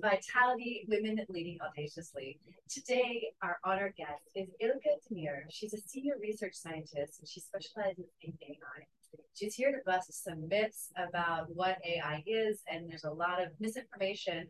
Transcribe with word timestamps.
Vitality 0.00 0.84
Women 0.88 1.24
Leading 1.28 1.58
Audaciously. 1.60 2.38
Today, 2.68 3.28
our 3.42 3.58
honored 3.64 3.94
guest 3.96 4.22
is 4.34 4.48
Ilke 4.62 4.98
Demir. 5.08 5.42
She's 5.50 5.74
a 5.74 5.78
senior 5.78 6.14
research 6.20 6.54
scientist 6.54 7.20
and 7.20 7.28
she 7.28 7.40
specializes 7.40 8.06
in 8.22 8.32
AI. 8.42 8.86
She's 9.34 9.54
here 9.54 9.70
to 9.70 9.78
bust 9.86 10.12
some 10.24 10.48
myths 10.48 10.90
about 10.96 11.54
what 11.54 11.78
AI 11.84 12.24
is, 12.26 12.62
and 12.70 12.88
there's 12.88 13.04
a 13.04 13.10
lot 13.10 13.42
of 13.42 13.48
misinformation 13.60 14.48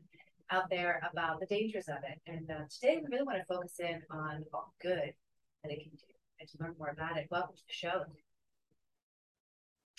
out 0.51 0.71
there 0.71 1.03
about 1.11 1.41
the 1.41 1.47
dangers 1.47 1.89
of 1.89 1.99
it. 2.09 2.21
And 2.27 2.51
uh, 2.51 2.65
today, 2.71 3.01
we 3.03 3.09
really 3.11 3.27
want 3.27 3.39
to 3.39 3.45
focus 3.45 3.75
in 3.79 4.01
on 4.11 4.45
all 4.55 4.75
good 4.81 5.13
that 5.63 5.73
it 5.73 5.83
can 5.83 5.93
do 5.93 6.15
and 6.41 6.49
to 6.49 6.59
learn 6.61 6.75
more 6.79 6.91
about 6.91 7.17
it. 7.17 7.27
Welcome 7.31 7.57
to 7.57 7.63
the 7.67 7.73
show. 7.73 8.05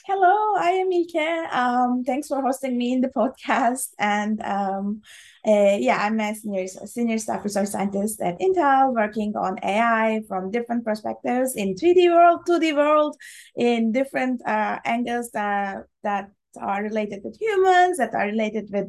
Hello, 0.06 0.56
I 0.56 0.70
am 0.72 0.90
Ilke. 0.90 1.54
Um, 1.54 2.04
thanks 2.06 2.30
for 2.30 2.42
hosting 2.42 2.78
me 2.78 2.94
in 2.94 3.02
the 3.02 3.10
podcast. 3.10 3.90
And 4.00 4.42
um, 4.42 5.02
uh, 5.46 5.76
yeah, 5.80 5.98
I'm 6.02 6.20
a 6.20 6.34
senior, 6.34 6.66
senior 6.68 7.18
staff 7.18 7.44
research 7.44 7.68
scientist 7.70 8.22
at 8.22 8.40
Intel, 8.40 8.94
working 8.94 9.36
on 9.36 9.58
AI 9.64 10.22
from 10.28 10.50
different 10.50 10.86
perspectives 10.86 11.56
in 11.56 11.76
3D 11.76 12.10
world, 12.10 12.42
2D 12.48 12.74
world, 12.74 13.18
in 13.58 13.92
different 13.92 14.42
uh, 14.48 14.80
angles 14.86 15.32
that, 15.32 15.84
that 16.04 16.30
are 16.62 16.84
related 16.84 17.20
with 17.24 17.38
humans, 17.40 17.98
that 17.98 18.14
are 18.14 18.28
related 18.28 18.70
with 18.72 18.88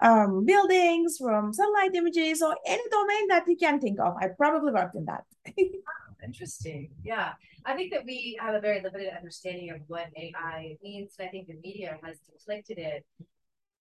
um, 0.00 0.44
buildings, 0.44 1.18
from 1.18 1.52
satellite 1.52 1.94
images, 1.94 2.42
or 2.42 2.56
any 2.64 2.82
domain 2.90 3.28
that 3.28 3.44
you 3.48 3.56
can 3.56 3.80
think 3.80 3.98
of. 3.98 4.14
I 4.20 4.28
probably 4.38 4.72
worked 4.72 4.94
in 4.94 5.06
that. 5.06 5.24
Interesting. 6.24 6.90
Yeah. 7.02 7.32
I 7.64 7.74
think 7.74 7.92
that 7.92 8.04
we 8.04 8.38
have 8.40 8.54
a 8.54 8.60
very 8.60 8.80
limited 8.82 9.12
understanding 9.16 9.70
of 9.70 9.78
what 9.86 10.06
AI 10.16 10.76
means. 10.82 11.14
And 11.18 11.28
I 11.28 11.30
think 11.30 11.48
the 11.48 11.56
media 11.62 11.98
has 12.02 12.18
deflected 12.32 12.78
it 12.78 13.04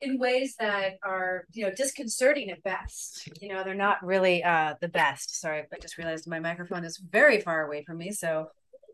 in 0.01 0.19
ways 0.19 0.55
that 0.59 0.95
are, 1.03 1.45
you 1.53 1.65
know, 1.65 1.73
disconcerting 1.75 2.51
at 2.51 2.63
best. 2.63 3.29
You 3.41 3.55
know, 3.55 3.65
they're 3.65 3.75
not 3.75 4.05
really 4.05 4.43
uh, 4.43 4.75
the 4.81 4.89
best. 4.89 5.41
Sorry, 5.41 5.63
I 5.73 5.79
just 5.81 5.99
realized 5.99 6.29
my 6.29 6.41
microphone 6.41 6.85
is 6.85 6.99
very 6.99 7.41
far 7.41 7.67
away 7.67 7.85
from 7.85 7.99
me. 7.99 8.13
So 8.13 8.49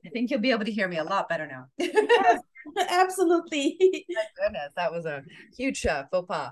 I 0.05 0.09
think 0.11 0.31
you'll 0.31 0.41
be 0.41 0.53
able 0.53 0.65
to 0.65 0.73
hear 0.73 0.89
me 0.89 0.99
a 0.99 1.05
lot 1.05 1.29
better 1.29 1.47
now. 1.47 1.67
Absolutely. 2.91 4.05
My 4.09 4.25
goodness, 4.37 4.73
that 4.77 4.93
was 4.93 5.07
a 5.07 5.23
huge 5.57 5.85
uh, 5.87 6.05
faux 6.11 6.27
pas. 6.27 6.51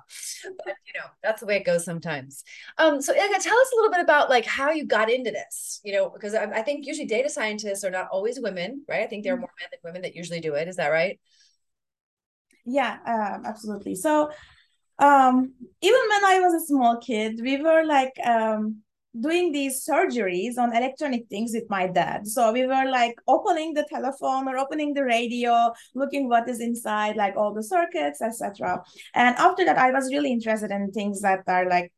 But 0.64 0.74
you 0.86 0.92
know, 0.98 1.06
that's 1.22 1.40
the 1.40 1.46
way 1.46 1.56
it 1.56 1.64
goes 1.64 1.84
sometimes. 1.84 2.44
Um, 2.78 3.00
so 3.00 3.12
Ilke, 3.12 3.42
tell 3.42 3.58
us 3.58 3.72
a 3.72 3.76
little 3.76 3.90
bit 3.90 4.00
about 4.00 4.30
like 4.30 4.44
how 4.44 4.70
you 4.70 4.86
got 4.86 5.10
into 5.10 5.30
this. 5.30 5.80
You 5.84 5.92
know, 5.94 6.10
because 6.10 6.34
I, 6.34 6.44
I 6.44 6.62
think 6.62 6.86
usually 6.86 7.06
data 7.06 7.28
scientists 7.28 7.84
are 7.84 7.90
not 7.90 8.08
always 8.10 8.40
women, 8.40 8.84
right? 8.88 9.02
I 9.02 9.06
think 9.06 9.24
there 9.24 9.34
are 9.34 9.36
mm-hmm. 9.36 9.42
more 9.42 9.52
men 9.60 9.68
than 9.70 9.80
women 9.84 10.02
that 10.02 10.16
usually 10.16 10.40
do 10.40 10.54
it. 10.54 10.68
Is 10.68 10.76
that 10.76 10.88
right? 10.88 11.18
Yeah, 12.64 12.98
um, 13.06 13.44
absolutely. 13.46 13.94
So 13.94 14.30
um, 14.98 15.54
even 15.80 16.00
when 16.08 16.24
I 16.24 16.40
was 16.40 16.62
a 16.62 16.66
small 16.66 16.98
kid, 16.98 17.40
we 17.42 17.60
were 17.62 17.84
like 17.84 18.12
um, 18.24 18.82
doing 19.18 19.52
these 19.52 19.86
surgeries 19.86 20.58
on 20.58 20.76
electronic 20.76 21.28
things 21.28 21.52
with 21.54 21.68
my 21.68 21.86
dad. 21.86 22.26
So 22.26 22.52
we 22.52 22.66
were 22.66 22.90
like 22.90 23.14
opening 23.26 23.74
the 23.74 23.86
telephone 23.88 24.48
or 24.48 24.58
opening 24.58 24.94
the 24.94 25.04
radio, 25.04 25.72
looking 25.94 26.28
what 26.28 26.48
is 26.48 26.60
inside, 26.60 27.16
like 27.16 27.36
all 27.36 27.54
the 27.54 27.62
circuits, 27.62 28.20
etc. 28.20 28.82
And 29.14 29.36
after 29.36 29.64
that, 29.64 29.78
I 29.78 29.90
was 29.90 30.12
really 30.12 30.32
interested 30.32 30.70
in 30.70 30.90
things 30.92 31.20
that 31.22 31.40
are 31.46 31.68
like 31.68 31.92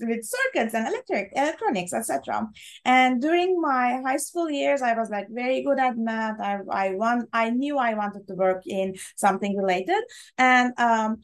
with 0.00 0.24
circuits 0.24 0.74
and 0.74 0.86
electric 0.88 1.32
electronics 1.34 1.92
etc 1.92 2.46
and 2.84 3.20
during 3.20 3.60
my 3.60 4.00
high 4.04 4.16
school 4.16 4.50
years 4.50 4.82
i 4.82 4.94
was 4.94 5.10
like 5.10 5.26
very 5.30 5.62
good 5.62 5.78
at 5.78 5.96
math. 5.96 6.40
I 6.40 6.58
i 6.70 6.94
want 6.94 7.28
i 7.32 7.50
knew 7.50 7.78
i 7.78 7.94
wanted 7.94 8.26
to 8.28 8.34
work 8.34 8.62
in 8.66 8.94
something 9.16 9.56
related. 9.56 10.02
And 10.38 10.72
um 10.78 11.16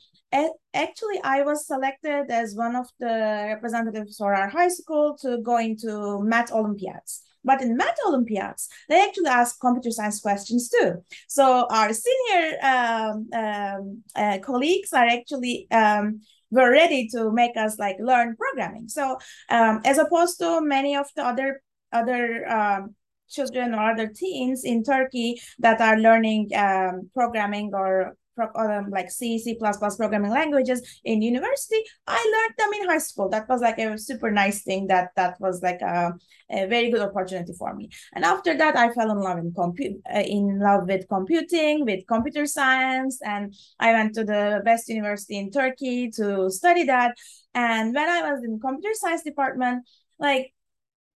actually 0.74 1.20
i 1.24 1.42
was 1.42 1.66
selected 1.66 2.30
as 2.30 2.54
one 2.54 2.74
of 2.76 2.86
the 2.98 3.46
representatives 3.54 4.16
for 4.16 4.34
our 4.34 4.48
high 4.48 4.68
school 4.68 5.16
to 5.22 5.38
go 5.42 5.58
into 5.58 6.22
math 6.22 6.52
olympiads. 6.52 7.22
But 7.44 7.60
in 7.60 7.76
math 7.76 7.98
olympiads 8.06 8.68
they 8.88 9.00
actually 9.02 9.28
ask 9.28 9.60
computer 9.60 9.90
science 9.90 10.20
questions 10.20 10.68
too. 10.68 11.04
So 11.28 11.66
our 11.70 11.92
senior 11.92 12.44
um, 12.62 13.28
um, 13.42 14.02
uh, 14.14 14.38
colleagues 14.38 14.92
are 14.92 15.06
actually 15.06 15.66
um, 15.70 16.20
were 16.52 16.70
ready 16.70 17.08
to 17.08 17.32
make 17.32 17.56
us 17.56 17.78
like 17.78 17.96
learn 17.98 18.36
programming. 18.36 18.88
So 18.88 19.18
um, 19.48 19.80
as 19.84 19.98
opposed 19.98 20.38
to 20.38 20.60
many 20.60 20.94
of 20.94 21.06
the 21.16 21.24
other 21.24 21.62
other 21.92 22.48
um, 22.48 22.94
children 23.28 23.74
or 23.74 23.90
other 23.90 24.08
teens 24.08 24.62
in 24.64 24.84
turkey 24.84 25.40
that 25.58 25.80
are 25.80 25.98
learning 25.98 26.50
um, 26.54 27.10
programming 27.14 27.72
or 27.74 28.16
um, 28.38 28.90
like 28.90 29.10
C, 29.10 29.38
C++ 29.38 29.56
programming 29.56 30.30
languages 30.30 31.00
in 31.04 31.22
university. 31.22 31.82
I 32.06 32.16
learned 32.16 32.54
them 32.58 32.80
in 32.80 32.88
high 32.88 32.98
school. 32.98 33.28
That 33.28 33.48
was 33.48 33.60
like 33.60 33.78
a 33.78 33.98
super 33.98 34.30
nice 34.30 34.62
thing. 34.62 34.86
That 34.86 35.10
that 35.16 35.40
was 35.40 35.62
like 35.62 35.80
a, 35.82 36.14
a 36.50 36.66
very 36.66 36.90
good 36.90 37.02
opportunity 37.02 37.52
for 37.58 37.74
me. 37.74 37.90
And 38.14 38.24
after 38.24 38.56
that, 38.56 38.76
I 38.76 38.92
fell 38.92 39.10
in 39.10 39.20
love 39.20 39.38
in 39.38 39.52
compute, 39.52 40.00
uh, 40.14 40.20
in 40.20 40.58
love 40.60 40.86
with 40.86 41.08
computing, 41.08 41.84
with 41.84 42.06
computer 42.06 42.46
science, 42.46 43.20
and 43.24 43.54
I 43.78 43.92
went 43.92 44.14
to 44.14 44.24
the 44.24 44.62
best 44.64 44.88
university 44.88 45.38
in 45.38 45.50
Turkey 45.50 46.10
to 46.12 46.50
study 46.50 46.84
that. 46.84 47.16
And 47.54 47.94
when 47.94 48.08
I 48.08 48.32
was 48.32 48.42
in 48.44 48.58
computer 48.60 48.94
science 48.94 49.22
department, 49.22 49.86
like 50.18 50.52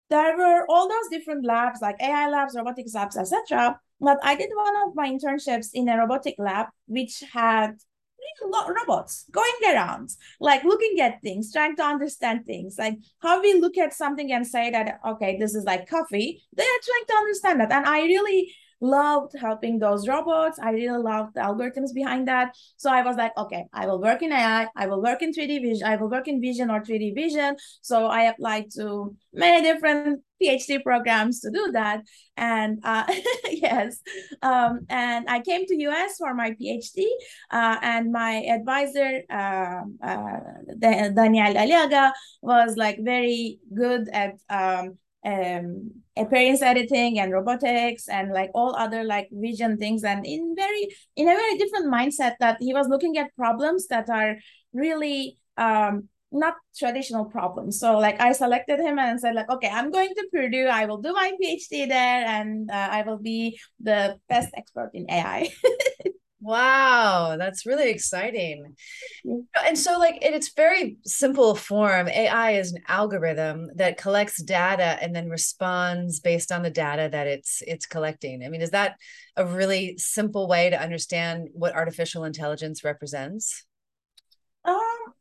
there 0.09 0.37
were 0.37 0.65
all 0.69 0.87
those 0.87 1.09
different 1.09 1.45
labs 1.45 1.81
like 1.81 1.95
AI 2.01 2.29
labs, 2.29 2.55
robotics 2.55 2.93
labs, 2.93 3.17
etc. 3.17 3.79
But 3.99 4.19
I 4.23 4.35
did 4.35 4.49
one 4.53 4.75
of 4.87 4.95
my 4.95 5.09
internships 5.09 5.69
in 5.73 5.89
a 5.89 5.97
robotic 5.97 6.35
lab, 6.37 6.67
which 6.87 7.23
had 7.33 7.75
robots 8.67 9.25
going 9.31 9.73
around, 9.73 10.09
like 10.39 10.63
looking 10.63 10.99
at 10.99 11.21
things, 11.21 11.51
trying 11.51 11.75
to 11.75 11.83
understand 11.83 12.45
things, 12.45 12.75
like 12.77 12.97
how 13.19 13.41
we 13.41 13.53
look 13.53 13.77
at 13.77 13.93
something 13.93 14.31
and 14.31 14.45
say 14.45 14.69
that, 14.71 14.99
okay, 15.07 15.37
this 15.37 15.55
is 15.55 15.63
like 15.63 15.89
coffee. 15.89 16.43
They 16.55 16.63
are 16.63 16.83
trying 16.83 17.05
to 17.07 17.15
understand 17.15 17.59
that. 17.61 17.71
And 17.71 17.85
I 17.85 18.01
really 18.01 18.53
loved 18.81 19.33
helping 19.39 19.79
those 19.79 20.07
robots. 20.07 20.59
I 20.59 20.71
really 20.71 21.01
loved 21.01 21.35
the 21.35 21.41
algorithms 21.41 21.93
behind 21.93 22.27
that. 22.27 22.55
So 22.77 22.91
I 22.91 23.01
was 23.01 23.15
like, 23.15 23.31
okay, 23.37 23.65
I 23.73 23.85
will 23.85 24.01
work 24.01 24.21
in 24.21 24.31
AI, 24.31 24.67
I 24.75 24.87
will 24.87 25.01
work 25.01 25.21
in 25.21 25.31
3D 25.31 25.61
vision, 25.61 25.87
I 25.87 25.95
will 25.95 26.09
work 26.09 26.27
in 26.27 26.41
vision 26.41 26.69
or 26.69 26.81
3D 26.81 27.15
vision. 27.15 27.55
So 27.81 28.07
I 28.07 28.23
applied 28.23 28.71
to 28.75 29.15
many 29.33 29.61
different 29.61 30.21
PhD 30.41 30.83
programs 30.83 31.39
to 31.41 31.51
do 31.51 31.71
that. 31.71 32.01
And 32.37 32.79
uh, 32.83 33.05
yes, 33.49 33.99
um, 34.41 34.81
and 34.89 35.29
I 35.29 35.39
came 35.41 35.65
to 35.65 35.75
US 35.89 36.17
for 36.17 36.33
my 36.33 36.51
PhD, 36.51 37.05
uh, 37.51 37.77
and 37.81 38.11
my 38.11 38.43
advisor, 38.43 39.21
uh, 39.29 39.81
uh 40.03 40.39
Daniel 40.79 41.53
Aliaga, 41.53 42.11
was 42.41 42.75
like 42.77 42.99
very 43.01 43.59
good 43.73 44.09
at 44.09 44.33
um, 44.49 44.97
um, 45.25 45.91
appearance 46.15 46.61
editing 46.61 47.19
and 47.19 47.31
robotics 47.31 48.07
and 48.07 48.31
like 48.31 48.51
all 48.53 48.75
other 48.75 49.03
like 49.03 49.27
vision 49.31 49.77
things 49.77 50.03
and 50.03 50.25
in 50.25 50.55
very 50.55 50.87
in 51.15 51.27
a 51.27 51.35
very 51.35 51.57
different 51.57 51.91
mindset 51.91 52.35
that 52.39 52.57
he 52.59 52.73
was 52.73 52.87
looking 52.87 53.17
at 53.17 53.35
problems 53.35 53.87
that 53.87 54.09
are 54.09 54.35
really 54.73 55.37
um, 55.57 56.07
not 56.35 56.55
traditional 56.77 57.25
problems. 57.25 57.79
So 57.79 57.97
like 57.97 58.21
I 58.21 58.31
selected 58.33 58.79
him 58.79 58.99
and 58.99 59.19
said 59.19 59.35
like, 59.35 59.49
okay, 59.49 59.69
I'm 59.69 59.91
going 59.91 60.09
to 60.09 60.27
Purdue. 60.31 60.67
I 60.67 60.85
will 60.85 61.01
do 61.01 61.13
my 61.13 61.31
PhD 61.41 61.87
there, 61.87 62.25
and 62.25 62.69
uh, 62.69 62.89
I 62.91 63.03
will 63.03 63.19
be 63.19 63.59
the 63.79 64.19
best 64.29 64.49
expert 64.55 64.91
in 64.93 65.09
AI. 65.09 65.49
Wow, 66.45 67.37
that's 67.39 67.65
really 67.65 67.89
exciting. 67.89 68.75
And 69.65 69.79
so, 69.79 69.97
like, 69.97 70.21
in 70.21 70.35
its 70.35 70.53
very 70.53 70.97
simple 71.03 71.55
form, 71.55 72.07
AI 72.07 72.51
is 72.51 72.71
an 72.71 72.83
algorithm 72.87 73.71
that 73.77 73.97
collects 73.97 74.43
data 74.43 74.99
and 75.01 75.15
then 75.15 75.27
responds 75.27 76.19
based 76.19 76.51
on 76.51 76.61
the 76.61 76.69
data 76.69 77.09
that 77.11 77.25
it's 77.25 77.63
it's 77.65 77.87
collecting. 77.87 78.43
I 78.45 78.49
mean, 78.49 78.61
is 78.61 78.69
that 78.71 78.97
a 79.35 79.43
really 79.43 79.97
simple 79.97 80.47
way 80.47 80.69
to 80.69 80.79
understand 80.79 81.47
what 81.53 81.73
artificial 81.73 82.25
intelligence 82.25 82.83
represents? 82.83 83.65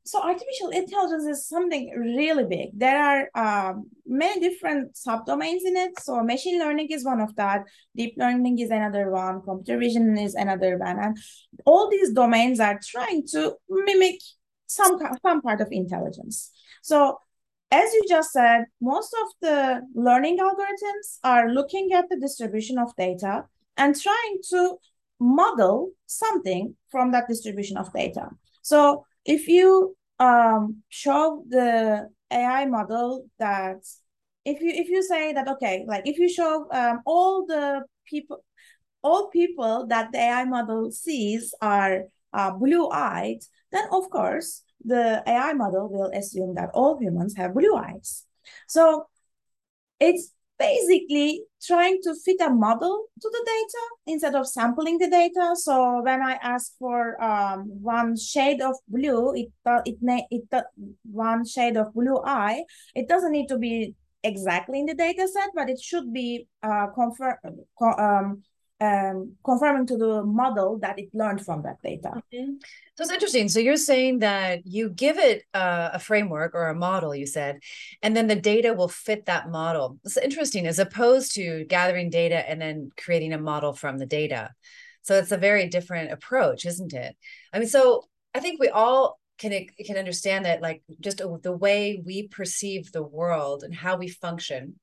So 0.05 0.23
artificial 0.23 0.71
intelligence 0.71 1.25
is 1.25 1.49
something 1.49 1.91
really 1.97 2.45
big. 2.45 2.79
There 2.79 2.99
are 2.99 3.29
um, 3.35 3.91
many 4.07 4.41
different 4.41 4.95
subdomains 4.95 5.61
in 5.65 5.77
it. 5.77 5.99
So 6.01 6.23
machine 6.23 6.59
learning 6.59 6.89
is 6.91 7.05
one 7.05 7.21
of 7.21 7.35
that. 7.37 7.65
Deep 7.97 8.15
learning 8.17 8.59
is 8.59 8.71
another 8.71 9.11
one. 9.11 9.43
Computer 9.43 9.79
vision 9.79 10.19
is 10.19 10.35
another 10.35 10.79
one. 10.79 10.99
And 10.99 11.17
all 11.65 11.91
these 11.91 12.13
domains 12.13 12.61
are 12.61 12.79
trying 12.85 13.27
to 13.29 13.55
mimic 13.69 14.21
some, 14.67 14.99
some 15.23 15.41
part 15.41 15.61
of 15.61 15.69
intelligence. 15.71 16.51
So 16.83 17.19
as 17.71 17.93
you 17.93 18.05
just 18.09 18.33
said, 18.33 18.67
most 18.81 19.15
of 19.23 19.29
the 19.41 19.81
learning 19.95 20.39
algorithms 20.39 21.19
are 21.25 21.51
looking 21.51 21.93
at 21.93 22.09
the 22.09 22.19
distribution 22.19 22.79
of 22.79 22.95
data 22.97 23.45
and 23.77 24.01
trying 24.01 24.39
to 24.51 24.77
model 25.19 25.91
something 26.07 26.77
from 26.91 27.11
that 27.13 27.27
distribution 27.29 27.77
of 27.77 27.93
data. 27.93 28.29
So 28.63 29.07
if 29.25 29.49
you 29.49 29.97
um, 30.19 30.83
show 30.89 31.45
the 31.49 32.09
AI 32.31 32.67
model 32.67 33.27
that 33.39 33.85
if 34.45 34.61
you 34.61 34.71
if 34.71 34.89
you 34.89 35.03
say 35.03 35.33
that 35.33 35.49
okay, 35.49 35.85
like 35.87 36.07
if 36.07 36.19
you 36.19 36.29
show 36.29 36.67
um, 36.71 37.01
all 37.07 37.47
the 37.47 37.83
people 38.07 38.45
all 39.03 39.29
people 39.29 39.87
that 39.89 40.13
the 40.13 40.19
AI 40.19 40.45
model 40.45 40.91
sees 40.91 41.55
are 41.61 42.05
uh, 42.33 42.51
blue-eyed, 42.53 43.41
then 43.71 43.85
of 43.93 44.09
course 44.11 44.63
the 44.85 45.23
AI 45.27 45.53
model 45.53 45.89
will 45.89 46.11
assume 46.15 46.55
that 46.55 46.71
all 46.75 46.99
humans 46.99 47.37
have 47.37 47.55
blue 47.55 47.77
eyes. 47.77 48.25
So 48.67 49.07
it's 50.01 50.33
basically 50.65 51.43
trying 51.63 51.99
to 52.03 52.15
fit 52.25 52.41
a 52.41 52.51
model 52.51 53.07
to 53.21 53.29
the 53.31 53.43
data 53.47 53.85
instead 54.07 54.35
of 54.35 54.47
sampling 54.47 54.99
the 54.99 55.09
data. 55.09 55.55
So 55.55 56.03
when 56.03 56.23
I 56.23 56.35
ask 56.43 56.73
for 56.79 57.23
um, 57.23 57.61
one 57.83 58.17
shade 58.17 58.61
of 58.61 58.75
blue, 58.89 59.35
it 59.35 59.49
it 59.85 59.99
it 60.31 60.65
one 61.05 61.47
shade 61.47 61.77
of 61.77 61.93
blue 61.95 62.21
eye. 62.25 62.65
It 62.95 63.09
doesn't 63.09 63.33
need 63.33 63.49
to 63.49 63.59
be 63.59 63.95
exactly 64.23 64.81
in 64.81 64.87
the 64.87 64.95
data 64.95 65.29
set, 65.29 65.51
but 65.55 65.69
it 65.69 65.81
should 65.81 66.13
be 66.13 66.49
uh, 66.63 66.87
confirm 66.89 67.37
um, 67.81 68.43
um, 68.85 69.37
confirming 69.45 69.87
to 69.87 69.97
the 69.97 70.23
model 70.23 70.79
that 70.81 70.99
it 70.99 71.09
learned 71.15 71.45
from 71.45 71.63
that 71.63 71.81
data. 71.83 72.13
Mm-hmm. 72.33 72.55
So 72.97 73.03
it's 73.03 73.13
interesting. 73.13 73.49
So 73.49 73.61
you're 73.61 73.77
saying 73.77 74.21
that 74.21 74.67
you 74.67 74.91
give 74.91 75.19
it 75.19 75.43
uh, 75.55 75.91
a 75.95 75.99
framework 75.99 76.55
or 76.55 76.69
a 76.69 76.75
model, 76.75 77.15
you 77.15 77.27
said, 77.27 77.61
and 78.03 78.17
then 78.17 78.27
the 78.27 78.37
data 78.37 78.75
will 78.75 78.89
fit 78.89 79.27
that 79.27 79.51
model. 79.51 79.99
It's 80.05 80.17
interesting 80.17 80.67
as 80.67 80.79
opposed 80.79 81.35
to 81.37 81.65
gathering 81.65 82.11
data 82.11 82.49
and 82.49 82.61
then 82.61 82.91
creating 82.97 83.33
a 83.33 83.39
model 83.39 83.73
from 83.73 83.99
the 83.99 84.07
data. 84.07 84.51
So 85.03 85.17
it's 85.17 85.33
a 85.33 85.37
very 85.37 85.69
different 85.69 86.13
approach, 86.13 86.67
isn't 86.67 86.93
it? 86.93 87.17
I 87.53 87.59
mean, 87.59 87.69
so 87.69 88.05
I 88.35 88.41
think 88.41 88.61
we 88.61 88.69
all 88.69 89.19
can 89.39 89.67
can 89.85 89.97
understand 89.97 90.45
that, 90.45 90.63
like 90.63 90.83
just 91.01 91.19
the 91.19 91.57
way 91.57 92.03
we 92.05 92.29
perceive 92.29 92.93
the 92.93 93.03
world 93.03 93.65
and 93.65 93.75
how 93.75 93.97
we 93.97 94.09
function 94.09 94.79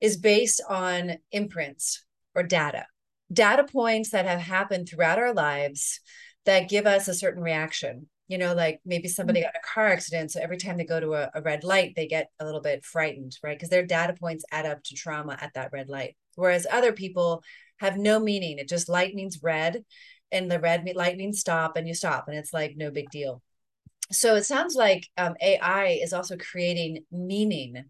is 0.00 0.16
based 0.16 0.62
on 0.68 1.16
imprints 1.32 2.04
or 2.34 2.42
data, 2.42 2.86
data 3.32 3.64
points 3.64 4.10
that 4.10 4.26
have 4.26 4.40
happened 4.40 4.88
throughout 4.88 5.18
our 5.18 5.34
lives 5.34 6.00
that 6.46 6.68
give 6.68 6.86
us 6.86 7.08
a 7.08 7.14
certain 7.14 7.42
reaction. 7.42 8.08
You 8.28 8.38
know, 8.38 8.54
like 8.54 8.80
maybe 8.84 9.08
somebody 9.08 9.40
mm-hmm. 9.40 9.46
got 9.46 9.56
a 9.56 9.74
car 9.74 9.88
accident. 9.88 10.30
So 10.30 10.40
every 10.40 10.56
time 10.56 10.76
they 10.76 10.84
go 10.84 11.00
to 11.00 11.14
a, 11.14 11.30
a 11.34 11.42
red 11.42 11.64
light, 11.64 11.94
they 11.96 12.06
get 12.06 12.28
a 12.38 12.44
little 12.44 12.60
bit 12.60 12.84
frightened, 12.84 13.36
right? 13.42 13.56
Because 13.56 13.70
their 13.70 13.84
data 13.84 14.14
points 14.14 14.44
add 14.52 14.66
up 14.66 14.84
to 14.84 14.94
trauma 14.94 15.36
at 15.40 15.52
that 15.54 15.72
red 15.72 15.88
light. 15.88 16.16
Whereas 16.36 16.66
other 16.70 16.92
people 16.92 17.42
have 17.80 17.96
no 17.96 18.20
meaning. 18.20 18.58
It 18.58 18.68
just 18.68 18.88
light 18.88 19.14
means 19.14 19.42
red, 19.42 19.84
and 20.30 20.48
the 20.48 20.60
red 20.60 20.88
light 20.94 21.16
means 21.16 21.40
stop, 21.40 21.76
and 21.76 21.88
you 21.88 21.94
stop, 21.94 22.28
and 22.28 22.36
it's 22.36 22.52
like 22.52 22.74
no 22.76 22.90
big 22.90 23.10
deal. 23.10 23.42
So 24.12 24.36
it 24.36 24.44
sounds 24.44 24.74
like 24.74 25.08
um, 25.16 25.34
AI 25.40 25.98
is 26.02 26.12
also 26.12 26.36
creating 26.36 27.04
meaning 27.10 27.84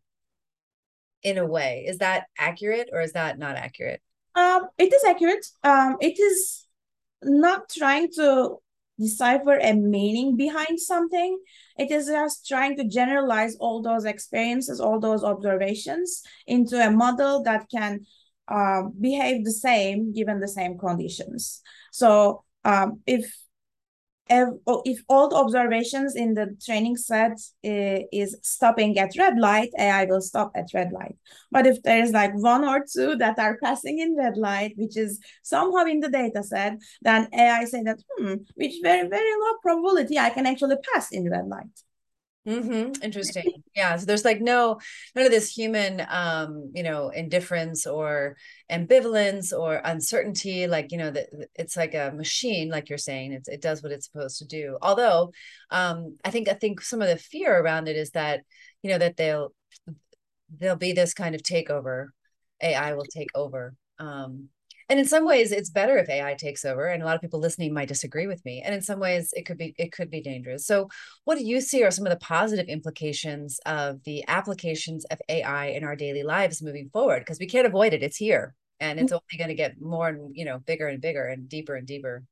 in 1.22 1.38
a 1.38 1.46
way. 1.46 1.84
Is 1.86 1.98
that 1.98 2.26
accurate 2.38 2.90
or 2.92 3.00
is 3.00 3.12
that 3.12 3.38
not 3.38 3.56
accurate? 3.56 4.02
Um, 4.34 4.68
it 4.78 4.92
is 4.92 5.04
accurate. 5.04 5.46
Um, 5.62 5.96
it 6.00 6.18
is 6.18 6.66
not 7.22 7.68
trying 7.68 8.10
to 8.16 8.58
decipher 8.98 9.58
a 9.58 9.72
meaning 9.72 10.36
behind 10.36 10.78
something. 10.78 11.38
It 11.78 11.90
is 11.90 12.06
just 12.06 12.46
trying 12.46 12.76
to 12.76 12.84
generalize 12.84 13.56
all 13.56 13.82
those 13.82 14.04
experiences, 14.04 14.80
all 14.80 15.00
those 15.00 15.24
observations 15.24 16.22
into 16.46 16.76
a 16.76 16.90
model 16.90 17.42
that 17.44 17.66
can 17.70 18.00
uh, 18.48 18.82
behave 19.00 19.44
the 19.44 19.52
same 19.52 20.12
given 20.12 20.40
the 20.40 20.48
same 20.48 20.78
conditions. 20.78 21.62
So 21.92 22.44
um, 22.64 23.00
if 23.06 23.34
if 24.30 25.00
all 25.08 25.28
the 25.28 25.36
observations 25.36 26.14
in 26.14 26.34
the 26.34 26.56
training 26.64 26.96
set 26.96 27.32
uh, 27.32 27.98
is 28.12 28.36
stopping 28.42 28.98
at 28.98 29.16
red 29.18 29.38
light, 29.38 29.70
AI 29.78 30.04
will 30.04 30.20
stop 30.20 30.52
at 30.54 30.68
red 30.72 30.92
light. 30.92 31.16
But 31.50 31.66
if 31.66 31.82
there 31.82 32.02
is 32.02 32.12
like 32.12 32.32
one 32.34 32.64
or 32.64 32.84
two 32.90 33.16
that 33.16 33.38
are 33.38 33.58
passing 33.62 33.98
in 33.98 34.16
red 34.16 34.36
light, 34.36 34.74
which 34.76 34.96
is 34.96 35.18
somehow 35.42 35.84
in 35.84 36.00
the 36.00 36.08
data 36.08 36.42
set, 36.42 36.78
then 37.02 37.28
AI 37.32 37.64
say 37.64 37.82
that, 37.82 38.00
hmm, 38.16 38.34
which 38.54 38.74
very, 38.82 39.08
very 39.08 39.32
low 39.40 39.54
probability 39.62 40.18
I 40.18 40.30
can 40.30 40.46
actually 40.46 40.76
pass 40.92 41.10
in 41.10 41.30
red 41.30 41.48
light. 41.48 41.82
Mm-hmm. 42.48 43.02
Interesting. 43.02 43.62
Yeah. 43.76 43.96
So 43.96 44.06
there's 44.06 44.24
like 44.24 44.40
no 44.40 44.78
none 45.14 45.26
of 45.26 45.30
this 45.30 45.54
human 45.54 46.04
um, 46.08 46.72
you 46.74 46.82
know, 46.82 47.10
indifference 47.10 47.86
or 47.86 48.36
ambivalence 48.70 49.52
or 49.56 49.80
uncertainty. 49.84 50.66
Like, 50.66 50.90
you 50.90 50.96
know, 50.98 51.10
that 51.10 51.28
it's 51.54 51.76
like 51.76 51.94
a 51.94 52.12
machine, 52.16 52.70
like 52.70 52.88
you're 52.88 52.98
saying, 52.98 53.32
it's 53.32 53.48
it 53.48 53.60
does 53.60 53.82
what 53.82 53.92
it's 53.92 54.06
supposed 54.06 54.38
to 54.38 54.46
do. 54.46 54.78
Although 54.80 55.32
um, 55.70 56.16
I 56.24 56.30
think 56.30 56.48
I 56.48 56.54
think 56.54 56.80
some 56.80 57.02
of 57.02 57.08
the 57.08 57.18
fear 57.18 57.60
around 57.60 57.88
it 57.88 57.96
is 57.96 58.12
that, 58.12 58.40
you 58.82 58.90
know, 58.90 58.98
that 58.98 59.18
they'll 59.18 59.52
there'll 60.58 60.76
be 60.76 60.92
this 60.92 61.14
kind 61.14 61.34
of 61.34 61.42
takeover. 61.42 62.08
AI 62.62 62.94
will 62.94 63.04
take 63.04 63.30
over. 63.34 63.74
Um, 63.98 64.48
and 64.90 64.98
in 64.98 65.06
some 65.06 65.24
ways 65.24 65.52
it's 65.52 65.70
better 65.70 65.96
if 65.96 66.08
ai 66.10 66.34
takes 66.34 66.64
over 66.64 66.86
and 66.86 67.02
a 67.02 67.06
lot 67.06 67.14
of 67.14 67.22
people 67.22 67.40
listening 67.40 67.72
might 67.72 67.88
disagree 67.88 68.26
with 68.26 68.44
me 68.44 68.60
and 68.62 68.74
in 68.74 68.82
some 68.82 68.98
ways 68.98 69.32
it 69.34 69.46
could 69.46 69.56
be 69.56 69.74
it 69.78 69.92
could 69.92 70.10
be 70.10 70.20
dangerous. 70.20 70.66
So 70.66 70.88
what 71.24 71.38
do 71.38 71.44
you 71.44 71.60
see 71.60 71.82
are 71.84 71.90
some 71.90 72.06
of 72.06 72.10
the 72.10 72.18
positive 72.18 72.66
implications 72.66 73.60
of 73.64 74.02
the 74.04 74.24
applications 74.28 75.04
of 75.06 75.22
ai 75.28 75.66
in 75.66 75.84
our 75.84 75.96
daily 75.96 76.24
lives 76.24 76.60
moving 76.60 76.90
forward? 76.92 77.20
Because 77.20 77.38
we 77.38 77.46
can't 77.46 77.66
avoid 77.66 77.94
it 77.94 78.02
it's 78.02 78.16
here 78.16 78.54
and 78.80 78.98
it's 78.98 79.12
only 79.12 79.38
going 79.38 79.48
to 79.48 79.54
get 79.54 79.80
more 79.80 80.08
and 80.08 80.36
you 80.36 80.44
know 80.44 80.58
bigger 80.58 80.88
and 80.88 81.00
bigger 81.00 81.26
and 81.26 81.48
deeper 81.48 81.76
and 81.76 81.86
deeper. 81.86 82.24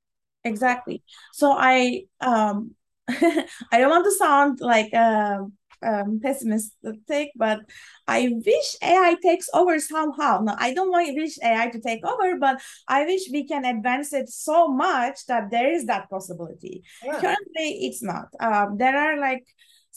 Exactly. 0.44 1.02
So 1.32 1.52
i 1.56 2.02
um 2.20 2.74
i 3.08 3.78
don't 3.78 3.90
want 3.90 4.04
to 4.04 4.12
sound 4.12 4.60
like 4.60 4.92
um 4.94 5.52
um, 5.82 6.20
pessimistic, 6.22 7.30
but 7.36 7.60
I 8.06 8.30
wish 8.32 8.76
AI 8.82 9.16
takes 9.22 9.48
over 9.54 9.78
somehow. 9.78 10.40
No, 10.42 10.54
I 10.58 10.74
don't 10.74 10.90
want 10.90 11.08
to 11.08 11.14
wish 11.14 11.38
AI 11.42 11.68
to 11.68 11.80
take 11.80 12.04
over, 12.04 12.38
but 12.38 12.60
I 12.86 13.04
wish 13.04 13.22
we 13.30 13.46
can 13.46 13.64
advance 13.64 14.12
it 14.12 14.28
so 14.28 14.68
much 14.68 15.26
that 15.26 15.50
there 15.50 15.72
is 15.72 15.86
that 15.86 16.10
possibility. 16.10 16.82
Yeah. 17.04 17.20
Currently, 17.20 17.86
it's 17.86 18.02
not. 18.02 18.28
Um, 18.40 18.76
there 18.78 18.96
are 18.96 19.18
like 19.18 19.46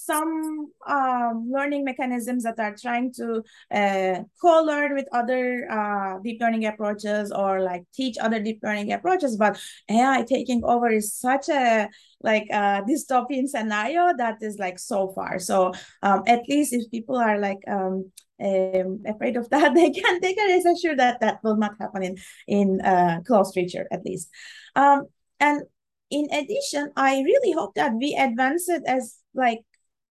some 0.05 0.71
um, 0.87 1.49
learning 1.51 1.83
mechanisms 1.83 2.43
that 2.43 2.59
are 2.59 2.75
trying 2.75 3.13
to 3.13 3.43
uh, 3.71 4.23
co-learn 4.41 4.95
with 4.95 5.07
other 5.11 5.67
uh, 5.71 6.19
deep 6.23 6.41
learning 6.41 6.65
approaches 6.65 7.31
or 7.31 7.61
like 7.61 7.83
teach 7.93 8.17
other 8.19 8.39
deep 8.39 8.59
learning 8.63 8.91
approaches. 8.91 9.37
But 9.37 9.59
ai 9.89 10.23
taking 10.23 10.63
over 10.63 10.89
is 10.89 11.13
such 11.13 11.49
a 11.49 11.89
like 12.21 12.47
a 12.51 12.83
dystopian 12.87 13.47
scenario 13.47 14.13
that 14.17 14.37
is 14.41 14.57
like 14.57 14.79
so 14.79 15.09
far. 15.09 15.39
So 15.39 15.73
um, 16.01 16.23
at 16.27 16.41
least 16.47 16.73
if 16.73 16.89
people 16.91 17.17
are 17.17 17.39
like 17.39 17.59
um, 17.67 18.11
um, 18.43 19.03
afraid 19.05 19.37
of 19.37 19.49
that 19.49 19.73
they 19.75 19.91
can 19.91 20.19
they 20.21 20.33
can 20.33 20.49
rest 20.49 20.67
assured 20.67 20.99
that 20.99 21.21
that 21.21 21.39
will 21.43 21.57
not 21.57 21.73
happen 21.79 22.03
in 22.03 22.17
in 22.47 22.81
uh, 22.81 23.21
close 23.25 23.53
future 23.53 23.87
at 23.91 24.05
least. 24.05 24.29
Um, 24.75 25.07
and 25.39 25.63
in 26.11 26.27
addition 26.33 26.91
i 26.97 27.21
really 27.21 27.53
hope 27.53 27.73
that 27.75 27.93
we 27.97 28.13
advance 28.19 28.67
it 28.67 28.83
as 28.85 29.17
like 29.33 29.61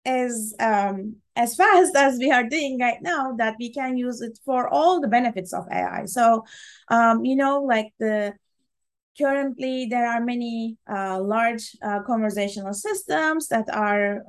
as 0.06 0.54
um, 0.60 1.18
as 1.36 1.56
fast 1.62 1.96
as 1.96 2.18
we 2.18 2.32
are 2.32 2.44
doing 2.44 2.80
right 2.80 3.02
now 3.02 3.34
that 3.38 3.56
we 3.60 3.72
can 3.72 3.98
use 3.98 4.22
it 4.22 4.38
for 4.46 4.68
all 4.70 5.02
the 5.02 5.08
benefits 5.08 5.54
of 5.54 5.66
AI. 5.72 6.06
So, 6.06 6.44
um, 6.90 7.26
you 7.26 7.36
know, 7.36 7.62
like 7.62 7.94
the 8.00 8.34
currently 9.18 9.86
there 9.86 10.08
are 10.08 10.22
many 10.22 10.78
uh, 10.90 11.22
large 11.22 11.76
uh, 11.84 12.02
conversational 12.02 12.74
systems 12.74 13.48
that 13.48 13.66
are 13.74 14.24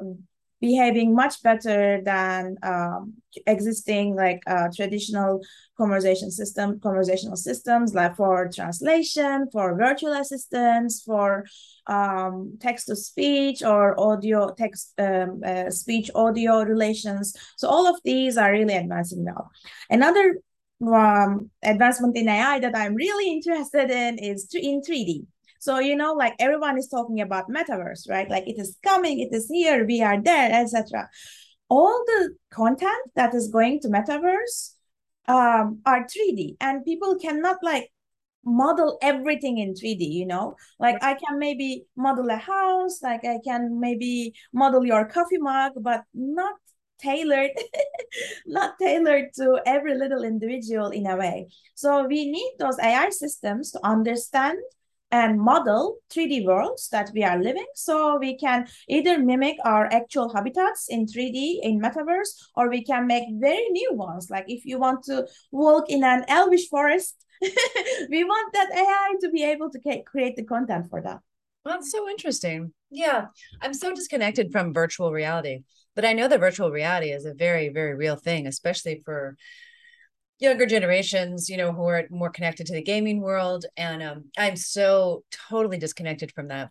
behaving 0.64 1.14
much 1.14 1.42
better 1.42 2.00
than 2.02 2.56
um, 2.62 3.12
existing 3.46 4.16
like 4.16 4.40
uh, 4.46 4.68
traditional 4.74 5.32
conversation 5.76 6.30
system 6.30 6.80
conversational 6.80 7.36
systems 7.36 7.94
like 7.94 8.16
for 8.16 8.48
translation 8.48 9.46
for 9.52 9.76
virtual 9.76 10.14
assistants 10.14 11.02
for 11.08 11.44
um, 11.86 12.56
text 12.60 12.86
to 12.86 12.96
speech 12.96 13.62
or 13.62 13.98
audio 14.00 14.40
text 14.62 14.94
um, 14.98 15.42
uh, 15.44 15.68
speech 15.68 16.10
audio 16.14 16.62
relations. 16.62 17.36
So 17.58 17.68
all 17.68 17.86
of 17.86 17.96
these 18.02 18.38
are 18.38 18.52
really 18.52 18.76
advancing 18.84 19.22
now. 19.24 19.50
Another 19.90 20.26
um, 20.82 21.50
advancement 21.62 22.16
in 22.16 22.28
ai 22.28 22.58
that 22.58 22.76
i'm 22.76 22.94
really 22.94 23.28
interested 23.36 23.90
in 23.90 24.18
is 24.18 24.48
in 24.52 24.82
3d 24.82 25.24
So, 25.64 25.78
you 25.78 25.96
know, 25.96 26.12
like 26.12 26.34
everyone 26.38 26.76
is 26.76 26.88
talking 26.88 27.22
about 27.22 27.48
metaverse, 27.48 28.06
right? 28.10 28.28
Like 28.28 28.46
it 28.46 28.58
is 28.58 28.76
coming, 28.84 29.20
it 29.20 29.34
is 29.34 29.48
here, 29.48 29.86
we 29.86 30.02
are 30.02 30.20
there, 30.20 30.52
etc. 30.52 31.08
All 31.70 32.04
the 32.04 32.34
content 32.50 33.04
that 33.16 33.34
is 33.34 33.48
going 33.48 33.80
to 33.80 33.88
metaverse 33.88 34.74
um, 35.26 35.80
are 35.86 36.04
3D 36.04 36.56
and 36.60 36.84
people 36.84 37.16
cannot 37.18 37.56
like 37.62 37.90
model 38.44 38.98
everything 39.00 39.56
in 39.56 39.72
3D, 39.72 40.02
you 40.02 40.26
know? 40.26 40.54
Like 40.78 41.02
I 41.02 41.14
can 41.14 41.38
maybe 41.38 41.86
model 41.96 42.28
a 42.28 42.36
house, 42.36 43.00
like 43.02 43.24
I 43.24 43.38
can 43.42 43.80
maybe 43.80 44.34
model 44.52 44.84
your 44.84 45.06
coffee 45.06 45.38
mug, 45.38 45.72
but 45.80 46.02
not 46.12 46.56
tailored 47.00 47.52
not 48.46 48.74
tailored 48.78 49.32
to 49.34 49.60
every 49.66 49.96
little 49.96 50.22
individual 50.22 50.90
in 50.90 51.06
a 51.08 51.16
way 51.16 51.48
so 51.74 52.06
we 52.06 52.30
need 52.30 52.52
those 52.60 52.78
ai 52.78 53.10
systems 53.10 53.72
to 53.72 53.80
understand 53.82 54.56
and 55.14 55.40
model 55.40 55.98
3D 56.10 56.44
worlds 56.44 56.88
that 56.88 57.08
we 57.14 57.22
are 57.22 57.38
living. 57.40 57.66
So 57.76 58.18
we 58.18 58.36
can 58.36 58.66
either 58.88 59.16
mimic 59.16 59.56
our 59.64 59.86
actual 59.92 60.28
habitats 60.34 60.88
in 60.88 61.06
3D 61.06 61.60
in 61.62 61.80
metaverse, 61.80 62.32
or 62.56 62.68
we 62.68 62.82
can 62.82 63.06
make 63.06 63.26
very 63.48 63.68
new 63.70 63.92
ones. 63.92 64.28
Like 64.28 64.46
if 64.48 64.64
you 64.64 64.76
want 64.80 65.04
to 65.04 65.26
walk 65.52 65.88
in 65.88 66.02
an 66.02 66.24
elvish 66.26 66.68
forest, 66.68 67.14
we 68.10 68.24
want 68.24 68.52
that 68.54 68.70
AI 68.74 69.14
to 69.20 69.30
be 69.30 69.44
able 69.44 69.70
to 69.70 69.78
create 70.04 70.34
the 70.34 70.44
content 70.44 70.90
for 70.90 71.00
that. 71.02 71.20
That's 71.64 71.92
so 71.92 72.08
interesting. 72.08 72.72
Yeah, 72.90 73.26
I'm 73.62 73.74
so 73.74 73.94
disconnected 73.94 74.50
from 74.50 74.74
virtual 74.74 75.12
reality, 75.12 75.60
but 75.94 76.04
I 76.04 76.12
know 76.12 76.26
that 76.26 76.40
virtual 76.40 76.72
reality 76.72 77.10
is 77.10 77.24
a 77.24 77.34
very, 77.34 77.68
very 77.68 77.94
real 77.94 78.16
thing, 78.16 78.48
especially 78.48 79.00
for 79.04 79.36
younger 80.38 80.66
generations, 80.66 81.48
you 81.48 81.56
know, 81.56 81.72
who 81.72 81.84
are 81.84 82.04
more 82.10 82.30
connected 82.30 82.66
to 82.66 82.74
the 82.74 82.82
gaming 82.82 83.20
world. 83.20 83.66
And 83.76 84.02
um, 84.02 84.24
I'm 84.36 84.56
so 84.56 85.24
totally 85.48 85.78
disconnected 85.78 86.32
from 86.32 86.48
that 86.48 86.70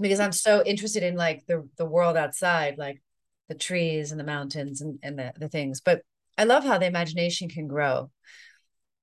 because 0.00 0.20
I'm 0.20 0.32
so 0.32 0.62
interested 0.64 1.02
in 1.02 1.16
like 1.16 1.44
the 1.46 1.68
the 1.76 1.86
world 1.86 2.16
outside, 2.16 2.78
like 2.78 3.02
the 3.48 3.54
trees 3.54 4.10
and 4.10 4.20
the 4.20 4.24
mountains 4.24 4.80
and, 4.80 4.98
and 5.02 5.18
the, 5.18 5.32
the 5.38 5.48
things. 5.48 5.80
But 5.80 6.02
I 6.36 6.44
love 6.44 6.64
how 6.64 6.78
the 6.78 6.86
imagination 6.86 7.48
can 7.48 7.68
grow, 7.68 8.10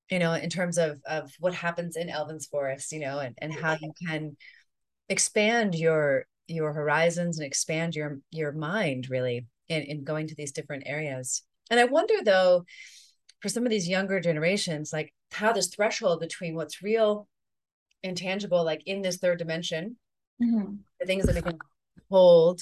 you 0.10 0.20
know, 0.20 0.34
in 0.34 0.50
terms 0.50 0.78
of 0.78 1.00
of 1.08 1.32
what 1.40 1.54
happens 1.54 1.96
in 1.96 2.10
Elven's 2.10 2.48
Forest, 2.48 2.92
you 2.92 3.00
know, 3.00 3.20
and, 3.20 3.36
and 3.40 3.54
how 3.54 3.78
you 3.80 3.92
can 4.06 4.38
expand 5.10 5.76
your 5.76 6.26
your 6.48 6.74
horizons 6.74 7.38
and 7.38 7.48
expand 7.48 7.96
your 7.96 8.20
your 8.32 8.52
mind 8.52 9.10
really 9.10 9.48
in, 9.70 9.84
in 9.84 10.04
going 10.04 10.28
to 10.28 10.36
these 10.36 10.52
different 10.52 10.84
areas. 10.86 11.44
And 11.70 11.80
I 11.80 11.86
wonder 11.86 12.16
though, 12.24 12.66
for 13.44 13.50
some 13.50 13.66
of 13.66 13.70
these 13.70 13.90
younger 13.90 14.22
generations, 14.22 14.94
like 14.94 15.14
how 15.34 15.52
this 15.52 15.68
threshold 15.68 16.22
between 16.22 16.56
what's 16.56 16.82
real 16.82 17.28
and 18.02 18.16
tangible, 18.16 18.64
like 18.64 18.82
in 18.86 19.02
this 19.02 19.18
third 19.18 19.38
dimension, 19.38 19.98
mm-hmm. 20.42 20.76
the 20.98 21.06
things 21.06 21.26
that 21.26 21.36
we 21.36 21.42
can 21.42 21.60
hold, 22.10 22.62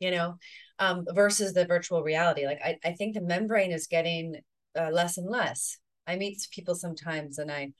you 0.00 0.10
know, 0.10 0.36
um, 0.80 1.06
versus 1.14 1.52
the 1.52 1.64
virtual 1.64 2.02
reality. 2.02 2.44
Like 2.44 2.60
I, 2.60 2.76
I 2.84 2.90
think 2.94 3.14
the 3.14 3.20
membrane 3.20 3.70
is 3.70 3.86
getting 3.86 4.40
uh, 4.76 4.90
less 4.90 5.16
and 5.16 5.30
less. 5.30 5.78
I 6.08 6.16
meet 6.16 6.44
people 6.50 6.74
sometimes 6.74 7.38
and 7.38 7.48
I 7.48 7.72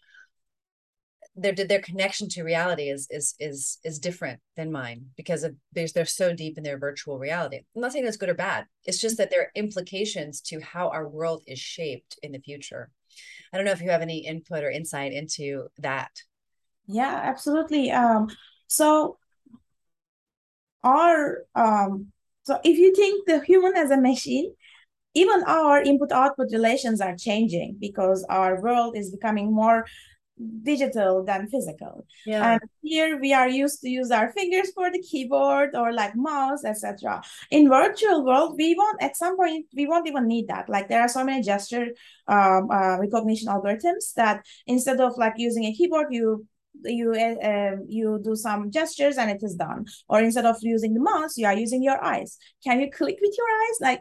their 1.40 1.54
their 1.54 1.80
connection 1.80 2.28
to 2.28 2.42
reality 2.42 2.90
is 2.90 3.06
is 3.10 3.34
is 3.40 3.78
is 3.84 3.98
different 3.98 4.40
than 4.56 4.70
mine 4.70 5.06
because 5.16 5.42
of, 5.42 5.54
they're, 5.72 5.88
they're 5.94 6.04
so 6.04 6.34
deep 6.34 6.58
in 6.58 6.64
their 6.64 6.78
virtual 6.78 7.18
reality. 7.18 7.58
I'm 7.74 7.82
not 7.82 7.92
saying 7.92 8.04
that's 8.04 8.16
good 8.16 8.28
or 8.28 8.34
bad. 8.34 8.66
It's 8.84 9.00
just 9.00 9.16
that 9.18 9.30
there 9.30 9.42
are 9.42 9.50
implications 9.54 10.40
to 10.42 10.60
how 10.60 10.88
our 10.88 11.08
world 11.08 11.42
is 11.46 11.58
shaped 11.58 12.18
in 12.22 12.32
the 12.32 12.38
future. 12.38 12.90
I 13.52 13.56
don't 13.56 13.66
know 13.66 13.72
if 13.72 13.82
you 13.82 13.90
have 13.90 14.02
any 14.02 14.18
input 14.18 14.62
or 14.62 14.70
insight 14.70 15.12
into 15.12 15.68
that. 15.78 16.10
Yeah, 16.86 17.20
absolutely. 17.22 17.90
Um, 17.90 18.28
so 18.66 19.18
our 20.82 21.44
um, 21.54 22.12
so 22.42 22.58
if 22.64 22.78
you 22.78 22.94
think 22.94 23.26
the 23.26 23.40
human 23.40 23.76
as 23.76 23.90
a 23.90 24.00
machine, 24.00 24.54
even 25.14 25.42
our 25.46 25.82
input 25.82 26.12
output 26.12 26.48
relations 26.52 27.00
are 27.00 27.16
changing 27.16 27.76
because 27.80 28.24
our 28.28 28.60
world 28.60 28.96
is 28.96 29.10
becoming 29.10 29.52
more 29.52 29.84
digital 30.62 31.24
than 31.24 31.48
physical. 31.48 32.06
Yeah. 32.26 32.52
And 32.52 32.60
here 32.82 33.18
we 33.20 33.32
are 33.32 33.48
used 33.48 33.80
to 33.82 33.88
use 33.88 34.10
our 34.10 34.32
fingers 34.32 34.70
for 34.72 34.90
the 34.90 35.02
keyboard 35.02 35.74
or 35.74 35.92
like 35.92 36.16
mouse, 36.16 36.64
etc. 36.64 37.22
In 37.50 37.68
virtual 37.68 38.24
world, 38.24 38.54
we 38.56 38.74
won't 38.74 39.02
at 39.02 39.16
some 39.16 39.36
point 39.36 39.66
we 39.74 39.86
won't 39.86 40.08
even 40.08 40.26
need 40.26 40.48
that. 40.48 40.68
Like 40.68 40.88
there 40.88 41.00
are 41.00 41.08
so 41.08 41.24
many 41.24 41.42
gesture 41.42 41.88
um, 42.28 42.70
uh, 42.70 42.98
recognition 42.98 43.48
algorithms 43.48 44.14
that 44.16 44.44
instead 44.66 45.00
of 45.00 45.16
like 45.16 45.34
using 45.36 45.64
a 45.64 45.72
keyboard, 45.72 46.08
you 46.10 46.46
you 46.84 47.12
uh, 47.12 47.76
you 47.88 48.20
do 48.22 48.34
some 48.36 48.70
gestures 48.70 49.18
and 49.18 49.30
it 49.30 49.42
is 49.42 49.54
done. 49.54 49.86
Or 50.08 50.20
instead 50.20 50.46
of 50.46 50.56
using 50.62 50.94
the 50.94 51.00
mouse, 51.00 51.36
you 51.36 51.46
are 51.46 51.56
using 51.56 51.82
your 51.82 52.02
eyes. 52.02 52.38
Can 52.64 52.80
you 52.80 52.90
click 52.90 53.18
with 53.20 53.34
your 53.36 53.48
eyes? 53.48 53.78
Like 53.80 54.00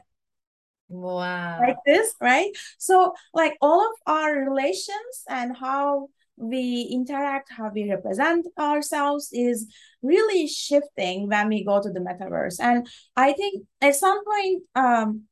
wow 0.92 1.60
like 1.60 1.76
this 1.86 2.16
right 2.20 2.50
so 2.80 3.14
like 3.36 3.56
all 3.62 3.80
of 3.80 3.94
our 4.08 4.34
relations 4.34 5.24
and 5.30 5.56
how 5.56 6.10
we 6.40 6.90
interact, 6.92 7.52
how 7.52 7.70
we 7.70 7.90
represent 7.90 8.48
ourselves 8.58 9.30
is 9.32 9.68
really 10.02 10.48
shifting 10.48 11.28
when 11.28 11.50
we 11.50 11.64
go 11.64 11.82
to 11.82 11.92
the 11.92 12.00
metaverse. 12.00 12.60
And 12.60 12.88
I 13.16 13.34
think 13.34 13.66
at 13.82 13.96
some 13.96 14.24
point, 14.24 14.64
um, 14.76 15.24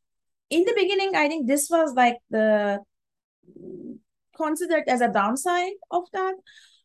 in 0.49 0.63
the 0.63 0.73
beginning, 0.75 1.15
I 1.15 1.27
think 1.27 1.47
this 1.47 1.69
was 1.69 1.93
like 1.93 2.17
the 2.29 2.79
considered 4.35 4.83
as 4.87 5.01
a 5.01 5.07
downside 5.07 5.73
of 5.89 6.03
that, 6.13 6.35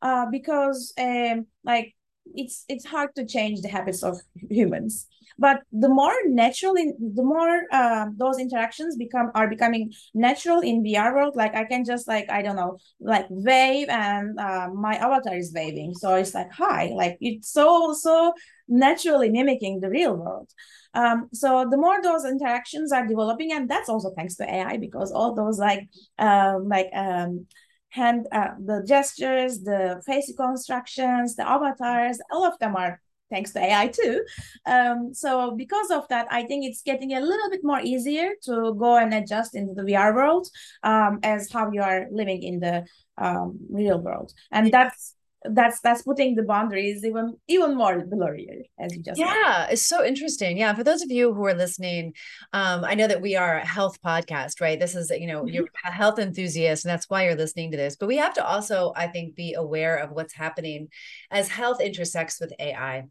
uh, 0.01 0.27
because 0.31 0.93
um, 0.99 1.47
like 1.65 1.95
it's 2.35 2.65
it's 2.69 2.85
hard 2.85 3.15
to 3.17 3.27
change 3.27 3.61
the 3.61 3.69
habits 3.69 4.03
of 4.03 4.19
humans. 4.51 5.07
But 5.39 5.63
the 5.73 5.89
more 5.89 6.15
natural 6.27 6.75
in 6.75 6.95
the 7.15 7.23
more 7.23 7.63
uh, 7.73 8.07
those 8.17 8.39
interactions 8.39 8.97
become 8.97 9.31
are 9.35 9.49
becoming 9.49 9.93
natural 10.15 10.61
in 10.61 10.83
vr 10.83 11.15
world 11.15 11.37
like 11.37 11.55
i 11.55 11.65
can 11.65 11.85
just 11.85 12.07
like 12.07 12.31
i 12.31 12.43
don't 12.43 12.57
know 12.57 12.77
like 13.01 13.27
wave 13.31 13.89
and 13.89 14.39
uh, 14.39 14.69
my 14.75 14.95
avatar 14.97 15.35
is 15.35 15.53
waving. 15.55 15.95
So 15.95 16.15
it's 16.15 16.35
like 16.35 16.53
hi 16.53 16.93
like 16.95 17.17
it's 17.21 17.51
so 17.51 17.95
so 17.95 18.35
naturally 18.69 19.31
mimicking 19.31 19.81
the 19.81 19.91
real 19.91 20.17
world. 20.17 20.51
Um, 20.95 21.29
so 21.33 21.67
the 21.71 21.79
more 21.79 22.03
those 22.03 22.25
interactions 22.27 22.93
are 22.93 23.07
developing 23.07 23.53
and 23.53 23.69
that's 23.69 23.89
also 23.89 24.13
thanks 24.15 24.37
to 24.37 24.45
ai 24.45 24.77
because 24.77 25.11
all 25.11 25.35
those 25.35 25.59
like 25.59 25.89
um, 26.19 26.69
like 26.69 26.91
um, 26.95 27.47
hand 27.93 28.27
uh, 28.33 28.53
the 28.59 28.83
gestures 28.87 29.61
the 29.61 30.03
face 30.07 30.29
reconstructions 30.29 31.37
the 31.37 31.49
avatars 31.49 32.19
all 32.31 32.45
of 32.45 32.59
them 32.59 32.75
are 32.75 33.01
thanks 33.33 33.53
to 33.53 33.61
AI 33.61 33.89
too. 33.89 34.23
Um, 34.67 35.15
so 35.15 35.57
because 35.57 35.91
of 35.91 36.07
that, 36.09 36.27
I 36.31 36.43
think 36.45 36.67
it's 36.67 36.83
getting 36.83 37.15
a 37.15 37.21
little 37.21 37.51
bit 37.51 37.65
more 37.65 37.81
easier 37.81 38.29
to 38.45 38.75
go 38.75 38.97
and 38.97 39.13
adjust 39.15 39.57
into 39.57 39.73
the 39.75 39.83
VR 39.91 40.15
world 40.15 40.47
um, 40.83 41.19
as 41.23 41.51
how 41.51 41.73
you 41.73 41.83
are 41.83 42.07
living 42.13 42.43
in 42.43 42.61
the 42.61 42.85
um, 43.17 43.59
real 43.71 43.99
world, 43.99 44.33
and 44.53 44.71
that's 44.71 45.15
that's 45.51 45.81
that's 45.81 46.03
putting 46.03 46.35
the 46.35 46.43
boundaries 46.43 47.05
even 47.05 47.37
even 47.49 47.77
more 47.77 48.01
blurrier 48.03 48.63
as 48.79 48.95
you 48.95 49.03
just 49.03 49.19
yeah 49.19 49.65
said. 49.65 49.73
it's 49.73 49.83
so 49.83 50.05
interesting 50.05 50.57
yeah 50.57 50.73
for 50.75 50.85
those 50.85 51.03
of 51.03 51.11
you 51.11 51.35
who 51.35 51.45
are 51.45 51.55
listening 51.55 52.13
um 52.53 52.85
i 52.85 52.95
know 52.95 53.09
that 53.09 53.21
we 53.21 53.35
are 53.35 53.59
a 53.59 53.67
health 53.67 54.01
podcast 54.03 54.61
right 54.61 54.79
this 54.79 54.95
is 54.95 55.11
you 55.11 55.27
know 55.27 55.41
mm-hmm. 55.41 55.55
you're 55.55 55.69
a 55.85 55.91
health 55.91 56.19
enthusiast 56.19 56.85
and 56.85 56.93
that's 56.93 57.11
why 57.11 57.25
you're 57.25 57.35
listening 57.35 57.71
to 57.71 57.77
this 57.77 57.97
but 57.97 58.07
we 58.07 58.17
have 58.17 58.35
to 58.35 58.47
also 58.47 58.93
i 58.97 59.07
think 59.07 59.35
be 59.35 59.55
aware 59.55 59.97
of 59.97 60.11
what's 60.11 60.35
happening 60.35 60.89
as 61.31 61.49
health 61.49 61.81
intersects 61.81 62.41
with 62.41 62.53
ai 62.59 63.05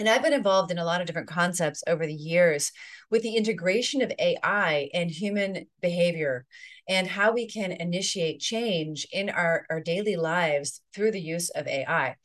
and 0.00 0.08
I've 0.08 0.22
been 0.22 0.32
involved 0.32 0.70
in 0.70 0.78
a 0.78 0.84
lot 0.84 1.02
of 1.02 1.06
different 1.06 1.28
concepts 1.28 1.84
over 1.86 2.06
the 2.06 2.14
years 2.14 2.72
with 3.10 3.22
the 3.22 3.36
integration 3.36 4.00
of 4.00 4.10
AI 4.18 4.88
and 4.94 5.10
human 5.10 5.66
behavior 5.82 6.46
and 6.88 7.06
how 7.06 7.32
we 7.32 7.46
can 7.46 7.70
initiate 7.70 8.40
change 8.40 9.06
in 9.12 9.28
our, 9.28 9.66
our 9.68 9.80
daily 9.80 10.16
lives 10.16 10.80
through 10.94 11.10
the 11.12 11.20
use 11.20 11.50
of 11.50 11.68
AI. 11.68 12.16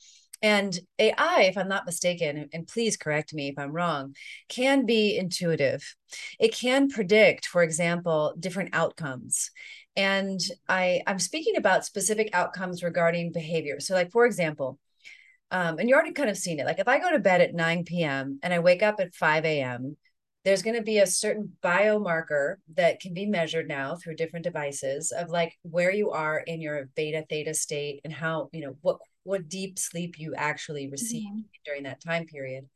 And 0.41 0.79
AI, 0.99 1.41
if 1.49 1.57
I'm 1.57 1.67
not 1.67 1.85
mistaken, 1.85 2.49
and 2.53 2.67
please 2.67 2.95
correct 2.95 3.33
me 3.33 3.49
if 3.49 3.59
I'm 3.59 3.73
wrong, 3.73 4.15
can 4.47 4.85
be 4.85 5.17
intuitive. 5.17 5.95
It 6.39 6.53
can 6.53 6.89
predict, 6.89 7.45
for 7.45 7.61
example, 7.61 8.35
different 8.39 8.69
outcomes. 8.73 9.51
And 9.97 10.39
I, 10.69 11.01
I'm 11.07 11.19
speaking 11.19 11.57
about 11.57 11.85
specific 11.85 12.29
outcomes 12.31 12.83
regarding 12.83 13.33
behavior. 13.33 13.79
So, 13.79 13.95
like, 13.95 14.11
for 14.11 14.25
example, 14.25 14.79
um, 15.51 15.79
and 15.79 15.87
you 15.87 15.95
already 15.95 16.13
kind 16.13 16.29
of 16.29 16.37
seen 16.37 16.59
it. 16.59 16.65
Like 16.65 16.79
if 16.79 16.87
I 16.87 16.99
go 16.99 17.11
to 17.11 17.19
bed 17.19 17.41
at 17.41 17.53
9 17.53 17.83
p.m. 17.85 18.39
and 18.43 18.53
I 18.53 18.59
wake 18.59 18.83
up 18.83 18.99
at 18.99 19.13
5 19.13 19.45
a.m., 19.45 19.97
there's 20.43 20.61
going 20.61 20.75
to 20.75 20.83
be 20.83 20.99
a 20.99 21.07
certain 21.07 21.53
biomarker 21.63 22.57
that 22.75 22.99
can 22.99 23.13
be 23.13 23.25
measured 23.25 23.67
now 23.67 23.95
through 23.95 24.15
different 24.15 24.43
devices 24.43 25.11
of 25.11 25.29
like 25.29 25.57
where 25.63 25.91
you 25.91 26.11
are 26.11 26.37
in 26.37 26.61
your 26.61 26.87
beta 26.95 27.25
theta 27.27 27.53
state 27.53 28.01
and 28.03 28.13
how, 28.13 28.49
you 28.53 28.61
know, 28.61 28.75
what 28.81 28.99
what 29.23 29.49
deep 29.49 29.79
sleep 29.79 30.19
you 30.19 30.35
actually 30.35 30.87
received 30.87 31.27
mm-hmm. 31.31 31.63
during 31.65 31.83
that 31.83 31.99
time 31.99 32.25
period. 32.27 32.69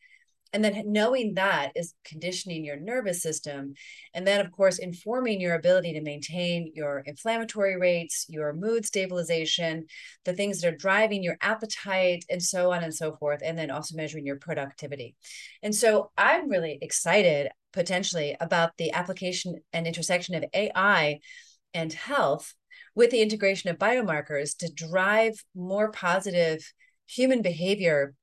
And 0.53 0.63
then 0.63 0.83
knowing 0.85 1.35
that 1.35 1.71
is 1.75 1.93
conditioning 2.03 2.65
your 2.65 2.79
nervous 2.79 3.21
system. 3.21 3.73
And 4.13 4.25
then 4.25 4.43
of 4.43 4.51
course 4.51 4.79
informing 4.79 5.39
your 5.39 5.55
ability 5.55 5.93
to 5.93 6.01
maintain 6.01 6.71
your 6.73 7.03
inflammatory 7.05 7.77
rates 7.77 8.25
your 8.29 8.53
mood 8.53 8.85
stabilization 8.85 9.85
the 10.25 10.33
things 10.33 10.61
that 10.61 10.73
are 10.73 10.77
driving 10.77 11.23
your 11.23 11.37
appetite 11.41 12.25
and 12.29 12.41
so 12.41 12.71
on 12.71 12.83
and 12.83 12.93
so 12.93 13.15
forth. 13.15 13.41
And 13.43 13.57
then 13.57 13.71
also 13.71 13.95
measuring 13.95 14.25
your 14.25 14.37
productivity. 14.37 15.15
And 15.61 15.73
so 15.73 16.11
i'm 16.17 16.49
really 16.49 16.77
excited 16.81 17.49
potentially 17.73 18.35
about 18.39 18.71
the 18.77 18.91
application 18.91 19.55
and 19.73 19.85
intersection 19.85 20.35
of 20.35 20.45
ai 20.53 21.19
and 21.73 21.93
health 21.93 22.53
with 22.95 23.11
the 23.11 23.21
integration 23.21 23.69
of 23.69 23.77
biomarkers 23.77 24.57
to 24.57 24.71
drive 24.73 25.43
more 25.55 25.91
positive 25.91 26.73
human 27.05 27.41
behavior 27.41 28.13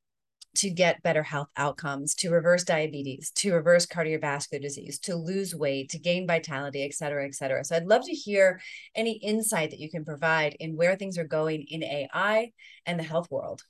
to 0.56 0.70
get 0.70 1.02
better 1.02 1.22
health 1.22 1.48
outcomes, 1.56 2.14
to 2.16 2.30
reverse 2.30 2.64
diabetes, 2.64 3.30
to 3.32 3.52
reverse 3.52 3.86
cardiovascular 3.86 4.60
disease, 4.60 4.98
to 5.00 5.16
lose 5.16 5.54
weight, 5.54 5.90
to 5.90 5.98
gain 5.98 6.26
vitality, 6.26 6.84
et 6.84 6.94
cetera, 6.94 7.26
et 7.26 7.34
cetera. 7.34 7.64
So 7.64 7.76
I'd 7.76 7.86
love 7.86 8.04
to 8.04 8.12
hear 8.12 8.60
any 8.94 9.12
insight 9.12 9.70
that 9.70 9.80
you 9.80 9.90
can 9.90 10.04
provide 10.04 10.56
in 10.60 10.76
where 10.76 10.96
things 10.96 11.18
are 11.18 11.24
going 11.24 11.66
in 11.68 11.82
AI 11.82 12.52
and 12.84 12.98
the 12.98 13.04
health 13.04 13.30
world. 13.30 13.62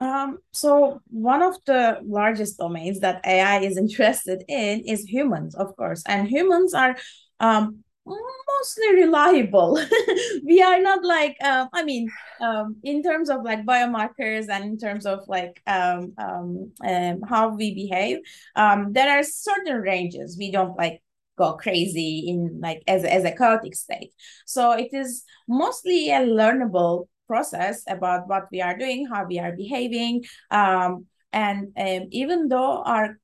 Um, 0.00 0.38
so 0.52 1.00
one 1.08 1.42
of 1.42 1.56
the 1.66 1.98
largest 2.04 2.58
domains 2.58 3.00
that 3.00 3.20
AI 3.26 3.60
is 3.60 3.76
interested 3.84 4.44
in 4.48 4.80
is 4.80 5.04
humans, 5.04 5.54
of 5.54 5.76
course, 5.76 6.02
and 6.06 6.28
humans 6.28 6.74
are 6.74 6.96
um, 7.40 7.84
mostly 8.08 8.94
reliable. 8.94 9.78
We 10.44 10.62
are 10.62 10.80
not 10.80 11.04
like 11.04 11.36
um, 11.44 11.68
i 11.72 11.84
mean 11.84 12.08
um, 12.40 12.76
in 12.82 13.02
terms 13.02 13.30
of 13.30 13.42
like 13.42 13.66
biomarkers 13.66 14.48
and 14.48 14.64
in 14.64 14.78
terms 14.78 15.06
of 15.06 15.20
like 15.28 15.60
um, 15.66 16.12
um, 16.18 16.72
um 16.86 17.20
how 17.28 17.54
we 17.54 17.74
behave 17.74 18.18
um, 18.56 18.92
there 18.92 19.10
are 19.10 19.22
certain 19.22 19.80
ranges. 19.80 20.36
We 20.38 20.50
don't 20.50 20.76
like 20.76 21.02
go 21.36 21.54
crazy 21.54 22.24
in 22.28 22.60
like 22.60 22.82
as, 22.88 23.04
as 23.04 23.24
a 23.24 23.34
chaotic 23.34 23.74
state. 23.74 24.12
So 24.46 24.72
it 24.72 24.90
is 24.92 25.24
mostly 25.46 26.10
a 26.10 26.20
learnable 26.20 27.06
process 27.26 27.84
about 27.86 28.26
what 28.26 28.44
we 28.50 28.62
are 28.62 28.76
doing 28.76 29.06
how 29.06 29.24
we 29.26 29.38
are 29.38 29.54
behaving 29.54 30.24
um, 30.50 31.04
and 31.32 31.68
even 32.10 32.48
though 32.48 32.82
our 32.82 33.18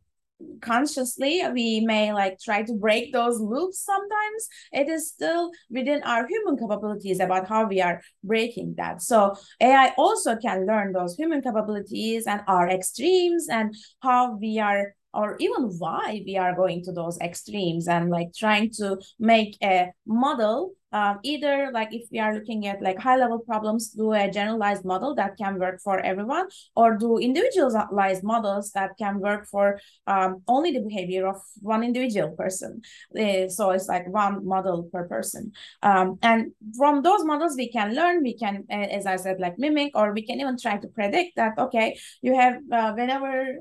consciously 0.61 1.43
we 1.53 1.81
may 1.81 2.13
like 2.13 2.39
try 2.39 2.63
to 2.63 2.73
break 2.75 3.13
those 3.13 3.41
loops 3.41 3.81
sometimes. 3.81 4.49
It 4.73 4.89
is 4.89 5.09
still 5.09 5.51
within 5.71 6.03
our 6.03 6.27
human 6.27 6.57
capabilities 6.57 7.21
about 7.21 7.49
how 7.49 7.67
we 7.67 7.81
are 7.81 8.01
breaking 8.23 8.75
that. 8.79 9.03
So 9.03 9.35
ai 9.61 9.93
also 9.97 10.37
can 10.37 10.67
learn 10.67 10.93
those 10.93 11.17
human 11.17 11.43
capabilities 11.43 12.27
and 12.27 12.41
our 12.49 12.69
extremes 12.69 13.49
and 13.51 13.75
how 14.01 14.37
we 14.37 14.59
are 14.59 14.95
or 15.15 15.37
even 15.39 15.71
why 15.79 16.23
we 16.27 16.37
are 16.37 16.55
going 16.57 16.83
to 16.83 16.93
those 16.93 17.19
extremes 17.21 17.87
and 17.87 18.11
like 18.11 18.35
trying 18.37 18.69
to 18.69 18.99
make 19.19 19.57
a 19.63 19.93
model 20.07 20.73
um, 20.95 21.19
either 21.25 21.71
like 21.75 21.93
if 21.93 22.05
we 22.13 22.21
are 22.21 22.33
looking 22.33 22.67
at 22.67 22.81
like 22.81 22.99
high 22.99 23.17
level 23.17 23.41
problems 23.41 23.91
do 23.91 24.13
a 24.13 24.31
generalized 24.31 24.85
model 24.85 25.15
that 25.17 25.37
can 25.37 25.59
work 25.59 25.81
for 25.83 25.99
everyone 26.01 26.47
or 26.77 26.97
do 26.97 27.19
individualized 27.19 28.23
models 28.23 28.71
that 28.73 28.93
can 28.97 29.19
work 29.19 29.47
for 29.47 29.79
um, 30.07 30.43
only 30.47 30.71
the 30.73 30.81
behavior 30.81 31.27
of 31.27 31.37
one 31.61 31.83
individual 31.83 32.31
person 32.31 32.81
uh, 33.19 33.49
so 33.49 33.71
it's 33.71 33.89
like 33.89 34.07
one 34.09 34.47
model 34.47 34.89
per 34.93 35.07
person 35.09 35.53
um, 35.83 36.17
and 36.23 36.53
from 36.79 37.03
those 37.03 37.25
models 37.25 37.57
we 37.57 37.71
can 37.71 37.95
learn 37.95 38.23
we 38.23 38.37
can 38.39 38.65
uh, 38.71 38.89
as 38.99 39.05
i 39.05 39.17
said 39.17 39.41
like 39.41 39.59
mimic 39.59 39.91
or 39.97 40.13
we 40.13 40.25
can 40.25 40.41
even 40.41 40.57
try 40.57 40.77
to 40.77 40.89
predict 40.89 41.35
that 41.37 41.59
okay 41.59 41.99
you 42.23 42.35
have 42.37 42.55
uh, 42.73 42.93
whenever 42.93 43.57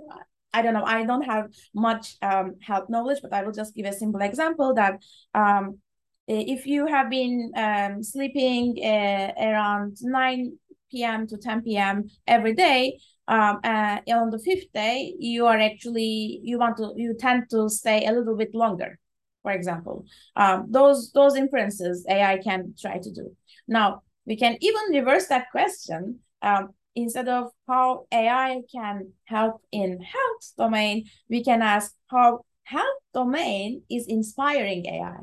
I 0.53 0.61
don't 0.61 0.75
know. 0.75 0.83
I 0.83 1.03
don't 1.03 1.23
have 1.23 1.47
much 1.73 2.15
um, 2.21 2.57
health 2.61 2.87
knowledge, 2.87 3.19
but 3.23 3.33
I 3.33 3.41
will 3.43 3.51
just 3.51 3.75
give 3.75 3.87
a 3.87 3.93
simple 3.93 4.21
example 4.21 4.75
that 4.75 5.01
um, 5.33 5.79
if 6.27 6.65
you 6.65 6.87
have 6.87 7.09
been 7.09 7.51
um, 7.55 8.03
sleeping 8.03 8.79
uh, 8.83 9.31
around 9.37 9.97
9 10.01 10.57
p.m. 10.91 11.27
to 11.27 11.37
10 11.37 11.61
p.m. 11.63 12.09
every 12.27 12.53
day, 12.53 12.99
um, 13.27 13.59
uh, 13.63 13.99
on 14.09 14.29
the 14.29 14.39
fifth 14.39 14.71
day, 14.73 15.13
you 15.17 15.45
are 15.45 15.59
actually 15.59 16.39
you 16.43 16.59
want 16.59 16.77
to 16.77 16.93
you 16.95 17.15
tend 17.17 17.49
to 17.51 17.69
stay 17.69 18.05
a 18.05 18.11
little 18.11 18.35
bit 18.35 18.53
longer. 18.53 18.99
For 19.41 19.51
example, 19.51 20.05
um, 20.35 20.67
those 20.69 21.11
those 21.11 21.35
inferences 21.35 22.05
AI 22.09 22.37
can 22.37 22.73
try 22.79 22.97
to 22.99 23.11
do. 23.11 23.35
Now 23.67 24.03
we 24.25 24.35
can 24.35 24.57
even 24.61 24.83
reverse 24.91 25.27
that 25.27 25.51
question. 25.51 26.19
Um, 26.41 26.69
instead 26.95 27.27
of 27.27 27.51
how 27.67 28.05
AI 28.11 28.61
can 28.71 29.13
help 29.25 29.61
in 29.71 29.99
health 30.01 30.53
domain, 30.57 31.05
we 31.29 31.43
can 31.43 31.61
ask 31.61 31.93
how 32.07 32.45
health 32.63 32.99
domain 33.13 33.83
is 33.89 34.05
inspiring 34.07 34.85
AI. 34.85 35.17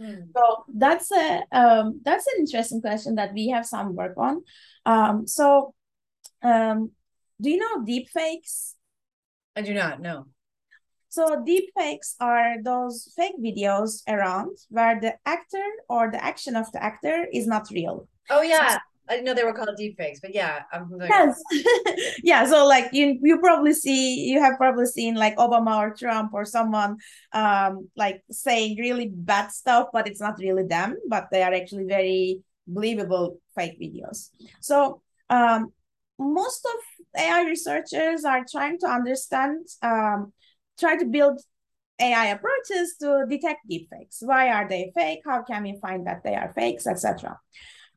Mm. 0.00 0.28
So 0.34 0.64
that's 0.74 1.10
a 1.12 1.42
um, 1.52 2.00
that's 2.04 2.26
an 2.26 2.40
interesting 2.40 2.80
question 2.80 3.16
that 3.16 3.34
we 3.34 3.48
have 3.48 3.66
some 3.66 3.94
work 3.94 4.14
on. 4.16 4.42
Um, 4.86 5.26
so, 5.26 5.74
um, 6.42 6.92
do 7.40 7.50
you 7.50 7.58
know 7.58 7.84
deep 7.84 8.08
fakes? 8.08 8.76
I 9.54 9.62
do 9.62 9.74
not 9.74 10.00
know. 10.00 10.26
So 11.10 11.42
deep 11.44 11.70
fakes 11.76 12.14
are 12.20 12.62
those 12.62 13.12
fake 13.16 13.34
videos 13.42 14.02
around 14.08 14.56
where 14.68 15.00
the 15.00 15.14
actor 15.26 15.66
or 15.88 16.08
the 16.10 16.22
action 16.24 16.54
of 16.54 16.70
the 16.70 16.82
actor 16.82 17.26
is 17.32 17.48
not 17.48 17.68
real. 17.70 18.08
Oh 18.30 18.42
yeah, 18.42 18.78
I 19.10 19.14
didn't 19.14 19.26
know 19.26 19.34
they 19.34 19.42
were 19.44 19.52
called 19.52 19.76
deepfakes, 19.76 20.20
but 20.22 20.32
yeah, 20.32 20.62
I'm 20.72 20.88
familiar. 20.88 21.10
Yes, 21.10 21.42
yeah. 22.22 22.46
So 22.46 22.64
like 22.64 22.90
you, 22.92 23.18
you 23.20 23.40
probably 23.40 23.72
see, 23.72 24.30
you 24.30 24.40
have 24.40 24.56
probably 24.56 24.86
seen 24.86 25.16
like 25.16 25.36
Obama 25.36 25.78
or 25.78 25.90
Trump 25.92 26.32
or 26.32 26.44
someone, 26.44 26.98
um, 27.32 27.88
like 27.96 28.22
saying 28.30 28.78
really 28.78 29.10
bad 29.12 29.50
stuff, 29.50 29.88
but 29.92 30.06
it's 30.06 30.20
not 30.20 30.38
really 30.38 30.62
them, 30.62 30.96
but 31.08 31.26
they 31.32 31.42
are 31.42 31.52
actually 31.52 31.86
very 31.86 32.40
believable 32.68 33.38
fake 33.56 33.80
videos. 33.80 34.28
So 34.60 35.02
um, 35.28 35.72
most 36.16 36.64
of 36.64 37.20
AI 37.20 37.42
researchers 37.42 38.24
are 38.24 38.44
trying 38.48 38.78
to 38.78 38.86
understand, 38.86 39.66
um, 39.82 40.32
try 40.78 40.96
to 40.96 41.04
build 41.04 41.40
AI 42.00 42.26
approaches 42.26 42.96
to 43.00 43.26
detect 43.28 43.68
deepfakes. 43.68 44.18
Why 44.20 44.50
are 44.50 44.68
they 44.68 44.92
fake? 44.94 45.20
How 45.26 45.42
can 45.42 45.64
we 45.64 45.78
find 45.82 46.06
that 46.06 46.22
they 46.22 46.36
are 46.36 46.52
fakes, 46.54 46.86
etc. 46.86 47.38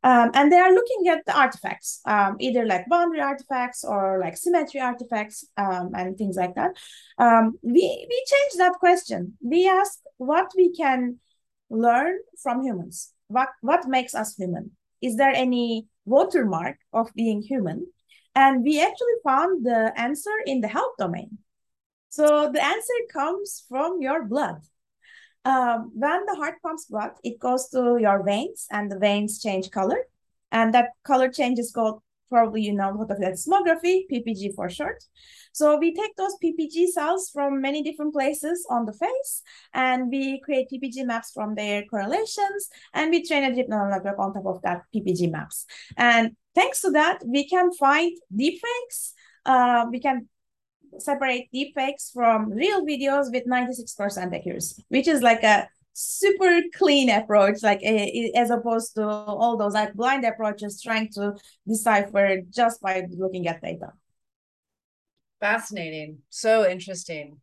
Um, 0.04 0.32
and 0.34 0.52
they 0.52 0.60
are 0.60 0.74
looking 0.74 1.08
at 1.08 1.26
the 1.26 1.38
artifacts, 1.38 2.02
um, 2.06 2.36
either 2.40 2.66
like 2.66 2.90
boundary 2.90 3.22
artifacts 3.22 3.86
or 3.86 4.20
like 4.20 4.36
symmetry 4.36 4.82
artifacts 4.82 5.46
um, 5.56 5.92
and 5.96 6.18
things 6.18 6.36
like 6.36 6.56
that. 6.56 6.72
Um, 7.18 7.58
we, 7.62 8.06
we 8.10 8.26
changed 8.28 8.60
that 8.60 8.74
question. 8.80 9.38
We 9.42 9.68
asked 9.68 10.02
what 10.18 10.52
we 10.58 10.74
can 10.74 11.20
learn 11.70 12.18
from 12.42 12.64
humans. 12.64 13.14
What, 13.28 13.50
what 13.62 13.88
makes 13.88 14.14
us 14.14 14.36
human? 14.36 14.72
Is 15.02 15.16
there 15.16 15.32
any 15.34 15.88
watermark 16.06 16.78
of 16.92 17.14
being 17.16 17.42
human? 17.42 17.88
And 18.36 18.64
we 18.64 18.82
actually 18.82 19.20
found 19.24 19.66
the 19.66 19.94
answer 19.96 20.32
in 20.46 20.62
the 20.62 20.68
health 20.68 20.94
domain. 20.98 21.38
So 22.10 22.52
the 22.52 22.64
answer 22.64 22.94
comes 23.12 23.64
from 23.70 24.02
your 24.02 24.26
blood. 24.26 24.62
Um, 25.46 25.92
when 25.94 26.26
the 26.26 26.36
heart 26.36 26.56
pumps 26.62 26.86
blood, 26.86 27.12
it 27.24 27.40
goes 27.40 27.70
to 27.70 27.98
your 28.00 28.24
veins 28.24 28.68
and 28.72 28.92
the 28.92 28.98
veins 28.98 29.42
change 29.42 29.72
color. 29.72 30.08
And 30.52 30.74
that 30.74 30.90
color 31.04 31.30
change 31.30 31.60
is 31.60 31.72
called, 31.72 32.02
probably 32.30 32.62
you 32.62 32.74
know 32.74 32.92
plethysmography, 32.94 34.04
PPG 34.12 34.56
for 34.56 34.70
short. 34.70 35.04
So 35.52 35.78
we 35.78 35.94
take 35.94 36.16
those 36.16 36.36
PPG 36.44 36.88
cells 36.88 37.30
from 37.30 37.62
many 37.62 37.84
different 37.84 38.14
places 38.14 38.66
on 38.70 38.86
the 38.86 38.94
face 38.94 39.44
and 39.74 40.10
we 40.10 40.42
create 40.42 40.70
PPG 40.72 41.06
maps 41.06 41.32
from 41.32 41.54
their 41.54 41.84
correlations 41.84 42.70
and 42.94 43.12
we 43.12 43.26
train 43.26 43.44
a 43.44 43.54
deep 43.54 43.70
neural 43.70 43.92
network 43.92 44.18
on 44.18 44.34
top 44.34 44.48
of 44.48 44.62
that 44.64 44.82
PPG 44.94 45.32
maps. 45.32 45.66
And 45.96 46.36
thanks 46.56 46.82
to 46.82 46.90
that, 46.92 47.24
we 47.26 47.48
can 47.48 47.72
find 47.74 48.18
deepfakes. 48.36 49.14
Uh, 49.46 49.86
we 49.92 50.00
can 50.00 50.28
separate 51.00 51.48
deepfakes 51.54 52.12
from 52.12 52.50
real 52.50 52.86
videos 52.86 53.32
with 53.32 53.46
96% 53.46 54.36
accuracy, 54.36 54.86
which 54.90 55.08
is 55.08 55.22
like 55.22 55.44
a 55.44 55.68
super 55.94 56.62
clean 56.76 57.10
approach, 57.10 57.62
like 57.64 57.82
a, 57.84 58.32
as 58.36 58.50
opposed 58.50 58.96
to 58.96 59.08
all 59.08 59.58
those 59.58 59.74
like 59.74 59.94
blind 59.94 60.26
approaches 60.26 60.82
trying 60.82 61.10
to 61.14 61.34
decipher 61.68 62.42
just 62.50 62.82
by 62.82 63.04
looking 63.12 63.48
at 63.48 63.62
data. 63.62 63.94
Fascinating, 65.40 66.20
so 66.30 66.70
interesting, 66.70 67.42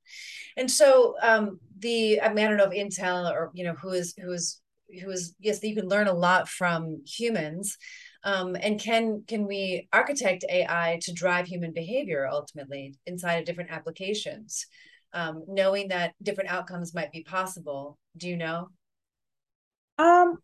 and 0.57 0.71
so 0.71 1.17
um, 1.23 1.61
the 1.79 2.21
I 2.23 2.33
mean 2.33 2.47
I 2.47 2.49
don't 2.49 2.57
know 2.57 2.71
if 2.71 2.73
Intel 2.73 3.31
or 3.31 3.51
you 3.53 3.63
know 3.63 3.75
who 3.75 3.91
is 3.91 4.15
who 4.17 4.33
is 4.33 4.59
who 5.03 5.11
is 5.11 5.35
yes 5.39 5.63
you 5.63 5.77
can 5.77 5.87
learn 5.87 6.07
a 6.07 6.15
lot 6.15 6.49
from 6.49 7.03
humans 7.07 7.77
um, 8.25 8.57
and 8.61 8.81
can 8.81 9.23
can 9.27 9.47
we 9.47 9.89
architect 9.93 10.45
ai 10.51 10.99
to 11.03 11.13
drive 11.13 11.47
human 11.47 11.73
behavior 11.73 12.29
ultimately 12.31 12.95
inside 13.07 13.37
of 13.37 13.45
different 13.45 13.71
applications 13.71 14.67
um, 15.13 15.45
knowing 15.49 15.89
that 15.89 16.15
different 16.23 16.51
outcomes 16.51 16.95
might 16.95 17.13
be 17.13 17.23
possible 17.23 17.99
do 18.17 18.29
you 18.29 18.37
know 18.37 18.69
um 19.99 20.39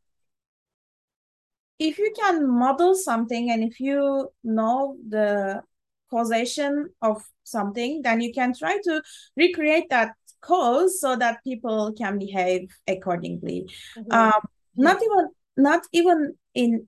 if 1.78 1.98
you 1.98 2.12
can 2.16 2.48
model 2.48 2.94
something 2.94 3.50
and 3.50 3.62
if 3.62 3.80
you 3.80 4.30
know 4.42 4.96
the 5.08 5.62
causation 6.10 6.88
of 7.02 7.22
something, 7.44 8.02
then 8.02 8.20
you 8.20 8.32
can 8.32 8.54
try 8.54 8.78
to 8.84 9.02
recreate 9.36 9.88
that 9.90 10.12
cause 10.40 11.00
so 11.00 11.16
that 11.16 11.42
people 11.44 11.92
can 11.96 12.18
behave 12.18 12.68
accordingly. 12.86 13.66
Mm-hmm. 13.96 14.12
Um, 14.12 14.40
not 14.76 15.02
even 15.02 15.28
not 15.56 15.82
even 15.92 16.34
in 16.54 16.86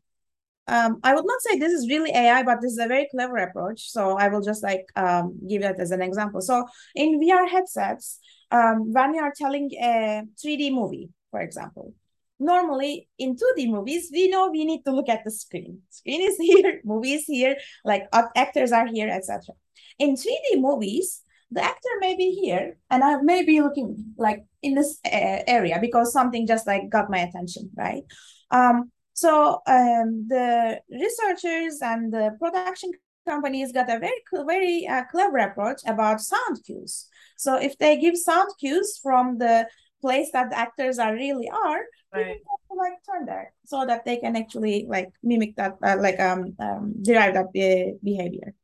um, 0.69 1.01
I 1.03 1.15
would 1.15 1.25
not 1.27 1.41
say 1.41 1.59
this 1.59 1.73
is 1.73 1.89
really 1.89 2.11
AI, 2.11 2.43
but 2.43 2.61
this 2.61 2.73
is 2.73 2.79
a 2.79 2.87
very 2.87 3.09
clever 3.11 3.39
approach. 3.39 3.91
So 3.91 4.19
I 4.19 4.29
will 4.29 4.43
just 4.43 4.63
like 4.63 4.87
um, 4.97 5.39
give 5.49 5.63
that 5.63 5.81
as 5.81 5.91
an 5.91 6.03
example. 6.03 6.41
So 6.41 6.67
in 6.95 7.21
VR 7.21 7.49
headsets, 7.49 8.21
um, 8.51 8.93
when 8.93 9.15
you 9.15 9.23
are 9.23 9.33
telling 9.37 9.71
a 9.81 10.23
3D 10.45 10.73
movie, 10.73 11.09
for 11.31 11.41
example, 11.41 11.95
normally 12.39 13.09
in 13.19 13.35
2D 13.35 13.71
movies, 13.71 14.11
we 14.13 14.29
know 14.29 14.51
we 14.51 14.65
need 14.65 14.83
to 14.85 14.93
look 14.93 15.09
at 15.09 15.25
the 15.25 15.31
screen. 15.31 15.81
Screen 15.91 16.23
is 16.23 16.37
here, 16.39 16.81
movie 16.85 17.15
is 17.15 17.25
here, 17.25 17.57
like 17.85 18.07
actors 18.37 18.73
are 18.73 18.87
here, 18.87 19.09
etc. 19.09 19.55
In 19.99 20.15
3D 20.15 20.61
movies, 20.61 21.23
the 21.51 21.65
actor 21.65 21.89
may 22.01 22.15
be 22.15 22.31
here 22.31 22.77
and 22.91 23.03
I 23.03 23.23
may 23.23 23.43
be 23.43 23.63
looking 23.63 24.15
like 24.19 24.45
in 24.63 24.75
this 24.75 24.99
uh, 25.07 25.41
area 25.47 25.79
because 25.81 26.13
something 26.13 26.47
just 26.47 26.67
like 26.67 26.91
got 26.91 27.11
my 27.11 27.19
attention, 27.19 27.71
right? 27.75 28.03
Um, 28.51 28.91
so 29.19 29.63
um, 29.67 30.27
the 30.29 30.81
researchers 30.91 31.81
and 31.83 32.13
the 32.13 32.37
production 32.39 32.93
companies 33.27 33.73
got 33.73 33.91
a 33.91 33.99
very 33.99 34.21
very 34.47 34.87
uh, 34.87 35.05
clever 35.11 35.39
approach 35.39 35.81
about 35.87 36.21
sound 36.21 36.63
cues. 36.65 37.09
So 37.37 37.57
if 37.57 37.77
they 37.79 37.99
give 37.99 38.17
sound 38.17 38.51
cues 38.61 38.99
from 39.03 39.39
the 39.39 39.67
place 40.01 40.31
that 40.33 40.51
the 40.51 40.59
actors 40.59 40.99
are 40.99 41.13
really 41.13 41.49
are, 41.51 41.83
right. 42.15 42.39
to, 42.71 42.75
like 42.77 42.93
turn 43.11 43.27
there 43.27 43.53
so 43.65 43.85
that 43.85 44.05
they 44.05 44.19
can 44.19 44.37
actually 44.37 44.87
like 44.89 45.11
mimic 45.23 45.57
that, 45.57 45.73
uh, 45.83 45.97
like 45.99 46.21
um, 46.21 46.55
um 46.61 46.95
derive 47.03 47.35
that 47.35 47.53
be- 47.53 47.95
behavior. 48.03 48.55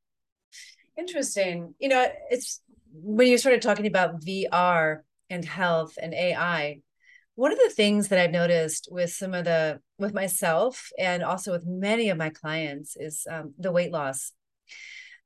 Interesting. 0.96 1.74
You 1.80 1.88
know, 1.88 2.06
it's 2.30 2.60
when 2.92 3.26
you 3.26 3.38
started 3.38 3.62
talking 3.62 3.86
about 3.86 4.22
VR 4.24 5.02
and 5.28 5.44
health 5.44 5.98
and 6.00 6.14
AI, 6.14 6.80
one 7.36 7.52
of 7.52 7.58
the 7.58 7.70
things 7.70 8.08
that 8.08 8.18
I've 8.18 8.30
noticed 8.30 8.88
with 8.90 9.10
some 9.10 9.34
of 9.34 9.44
the 9.44 9.80
with 9.98 10.14
myself 10.14 10.90
and 10.98 11.22
also 11.22 11.52
with 11.52 11.66
many 11.66 12.08
of 12.08 12.18
my 12.18 12.30
clients 12.30 12.96
is 12.96 13.26
um, 13.30 13.54
the 13.58 13.72
weight 13.72 13.90
loss. 13.90 14.32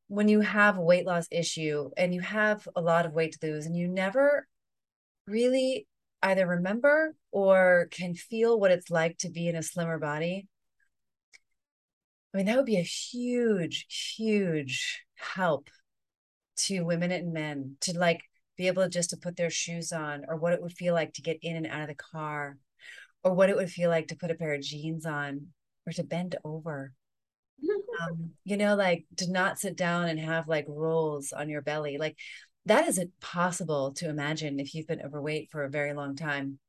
When 0.08 0.28
you 0.28 0.40
have 0.40 0.78
a 0.78 0.82
weight 0.82 1.04
loss 1.04 1.26
issue 1.30 1.90
and 1.96 2.14
you 2.14 2.22
have 2.22 2.66
a 2.74 2.80
lot 2.80 3.04
of 3.04 3.12
weight 3.12 3.36
to 3.40 3.46
lose, 3.46 3.66
and 3.66 3.76
you 3.76 3.88
never 3.88 4.46
really 5.26 5.86
either 6.22 6.46
remember 6.46 7.14
or 7.30 7.88
can 7.90 8.14
feel 8.14 8.58
what 8.58 8.70
it's 8.70 8.90
like 8.90 9.18
to 9.18 9.28
be 9.28 9.48
in 9.48 9.56
a 9.56 9.62
slimmer 9.62 9.98
body. 9.98 10.48
I 12.32 12.38
mean, 12.38 12.46
that 12.46 12.56
would 12.56 12.66
be 12.66 12.78
a 12.78 12.82
huge, 12.82 13.86
huge 14.16 15.04
help 15.14 15.68
to 16.56 16.82
women 16.82 17.12
and 17.12 17.32
men 17.32 17.76
to 17.82 17.96
like 17.96 18.22
be 18.58 18.66
able 18.66 18.82
to 18.82 18.90
just 18.90 19.10
to 19.10 19.16
put 19.16 19.36
their 19.36 19.48
shoes 19.48 19.92
on 19.92 20.24
or 20.28 20.36
what 20.36 20.52
it 20.52 20.60
would 20.60 20.72
feel 20.72 20.92
like 20.92 21.14
to 21.14 21.22
get 21.22 21.38
in 21.40 21.56
and 21.56 21.66
out 21.66 21.82
of 21.82 21.88
the 21.88 21.94
car 21.94 22.58
or 23.22 23.32
what 23.32 23.48
it 23.48 23.56
would 23.56 23.70
feel 23.70 23.88
like 23.88 24.08
to 24.08 24.16
put 24.16 24.30
a 24.30 24.34
pair 24.34 24.52
of 24.52 24.60
jeans 24.60 25.06
on 25.06 25.46
or 25.86 25.92
to 25.92 26.04
bend 26.04 26.36
over. 26.44 26.92
Um, 28.00 28.30
you 28.44 28.56
know 28.56 28.76
like 28.76 29.06
to 29.16 29.28
not 29.28 29.58
sit 29.58 29.76
down 29.76 30.08
and 30.08 30.20
have 30.20 30.46
like 30.46 30.66
rolls 30.68 31.32
on 31.32 31.48
your 31.48 31.62
belly 31.62 31.98
like 31.98 32.16
that 32.64 32.86
isn't 32.86 33.10
possible 33.20 33.92
to 33.94 34.08
imagine 34.08 34.60
if 34.60 34.72
you've 34.72 34.86
been 34.86 35.02
overweight 35.02 35.50
for 35.50 35.64
a 35.64 35.68
very 35.68 35.92
long 35.94 36.14
time. 36.14 36.60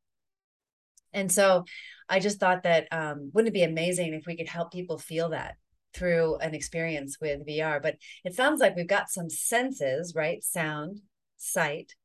And 1.13 1.31
so 1.31 1.65
i 2.09 2.19
just 2.19 2.39
thought 2.39 2.63
that 2.63 2.87
um, 2.91 3.29
wouldn't 3.31 3.49
it 3.49 3.53
be 3.53 3.63
amazing 3.63 4.15
if 4.15 4.25
we 4.25 4.35
could 4.35 4.47
help 4.47 4.71
people 4.71 4.97
feel 4.97 5.29
that 5.29 5.57
through 5.93 6.37
an 6.37 6.55
experience 6.55 7.17
with 7.21 7.45
vr 7.47 7.81
but 7.81 7.97
it 8.25 8.33
sounds 8.33 8.59
like 8.59 8.75
we've 8.75 8.87
got 8.87 9.09
some 9.09 9.29
senses 9.29 10.15
right? 10.15 10.43
Sound 10.43 11.01
sight, 11.39 11.95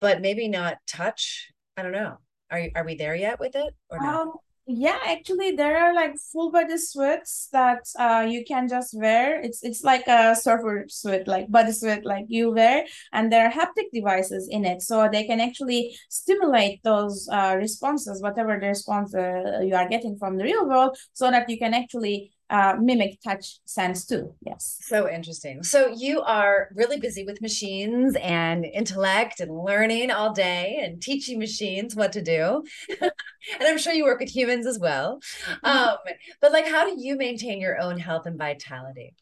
but 0.00 0.20
maybe 0.20 0.48
not 0.48 0.78
touch. 0.86 1.50
I 1.76 1.82
don't 1.82 1.92
know. 1.92 2.18
Are 2.50 2.68
are 2.74 2.84
we 2.84 2.96
there 2.96 3.14
yet 3.14 3.38
with 3.38 3.54
it 3.54 3.74
or 3.90 3.98
not? 3.98 4.20
Um, 4.20 4.32
yeah, 4.66 4.98
actually, 5.06 5.52
there 5.52 5.78
are 5.78 5.94
like 5.94 6.14
full 6.32 6.50
body 6.50 6.76
suits 6.76 7.48
that 7.52 7.80
uh 7.98 8.26
you 8.28 8.44
can 8.44 8.68
just 8.68 8.92
wear. 8.98 9.40
It's 9.40 9.62
it's 9.62 9.82
like 9.82 10.06
a 10.06 10.34
surfer 10.34 10.84
suit, 10.88 11.26
like 11.26 11.50
body 11.50 11.72
suit, 11.72 12.04
like 12.04 12.26
you 12.28 12.52
wear, 12.52 12.84
and 13.12 13.32
there 13.32 13.46
are 13.46 13.52
haptic 13.52 13.88
devices 13.92 14.48
in 14.50 14.64
it, 14.66 14.82
so 14.82 15.08
they 15.10 15.24
can 15.24 15.40
actually 15.40 15.96
stimulate 16.10 16.82
those 16.84 17.28
uh 17.32 17.54
responses, 17.56 18.20
whatever 18.22 18.58
the 18.60 18.66
response 18.68 19.14
uh, 19.14 19.60
you 19.62 19.74
are 19.74 19.88
getting 19.88 20.18
from 20.18 20.36
the 20.36 20.44
real 20.44 20.68
world, 20.68 20.98
so 21.12 21.30
that 21.30 21.48
you 21.48 21.58
can 21.58 21.72
actually 21.72 22.32
uh, 22.50 22.74
mimic 22.80 23.20
touch 23.22 23.58
sense 23.64 24.06
too. 24.06 24.34
Yes. 24.44 24.78
So 24.82 25.08
interesting. 25.08 25.62
So 25.62 25.88
you 25.94 26.22
are 26.22 26.68
really 26.74 26.98
busy 26.98 27.24
with 27.24 27.42
machines 27.42 28.16
and 28.22 28.64
intellect 28.64 29.40
and 29.40 29.50
learning 29.52 30.10
all 30.10 30.32
day 30.32 30.80
and 30.82 31.00
teaching 31.00 31.38
machines 31.38 31.94
what 31.94 32.12
to 32.12 32.22
do. 32.22 32.64
and 33.00 33.12
I'm 33.60 33.78
sure 33.78 33.92
you 33.92 34.04
work 34.04 34.20
with 34.20 34.34
humans 34.34 34.66
as 34.66 34.78
well. 34.78 35.20
Mm-hmm. 35.44 35.66
Um, 35.66 35.96
but 36.40 36.52
like, 36.52 36.66
how 36.66 36.86
do 36.86 36.94
you 36.98 37.16
maintain 37.16 37.60
your 37.60 37.80
own 37.80 37.98
health 37.98 38.26
and 38.26 38.38
vitality? 38.38 39.14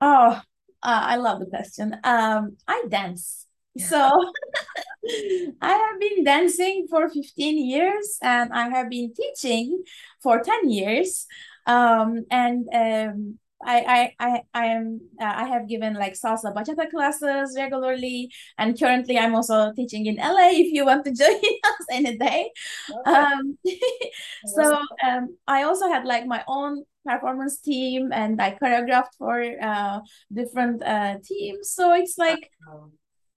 Oh, 0.00 0.40
uh, 0.82 1.02
I 1.04 1.16
love 1.16 1.40
the 1.40 1.46
question. 1.46 1.96
Um, 2.04 2.56
I 2.66 2.84
dance. 2.88 3.46
So 3.78 3.96
I 5.60 5.72
have 5.72 6.00
been 6.00 6.24
dancing 6.24 6.86
for 6.90 7.08
15 7.08 7.66
years 7.66 8.18
and 8.22 8.52
I 8.52 8.68
have 8.68 8.90
been 8.90 9.12
teaching 9.14 9.82
for 10.22 10.40
10 10.40 10.68
years 10.68 11.26
um, 11.66 12.24
and 12.30 12.68
um, 12.74 13.38
I 13.64 14.12
I 14.18 14.26
I 14.26 14.42
I 14.54 14.66
am 14.66 15.00
uh, 15.20 15.32
I 15.36 15.44
have 15.44 15.68
given 15.68 15.94
like 15.94 16.14
salsa 16.14 16.54
bachata 16.54 16.90
classes 16.90 17.54
regularly, 17.56 18.32
and 18.58 18.78
currently 18.78 19.18
I'm 19.18 19.34
also 19.34 19.72
teaching 19.72 20.06
in 20.06 20.18
LA. 20.18 20.50
If 20.50 20.72
you 20.72 20.84
want 20.84 21.04
to 21.04 21.12
join 21.22 21.36
us 21.36 21.86
any 21.90 22.16
day, 22.18 22.50
okay. 22.90 23.10
um, 23.10 23.58
so 24.46 24.78
um, 25.04 25.36
I 25.46 25.62
also 25.62 25.88
had 25.88 26.04
like 26.04 26.26
my 26.26 26.44
own 26.48 26.84
performance 27.06 27.60
team, 27.60 28.12
and 28.12 28.40
I 28.40 28.56
choreographed 28.60 29.14
for 29.18 29.42
uh, 29.62 30.00
different 30.32 30.82
uh, 30.82 31.18
teams. 31.24 31.70
So 31.70 31.94
it's 31.94 32.18
like 32.18 32.50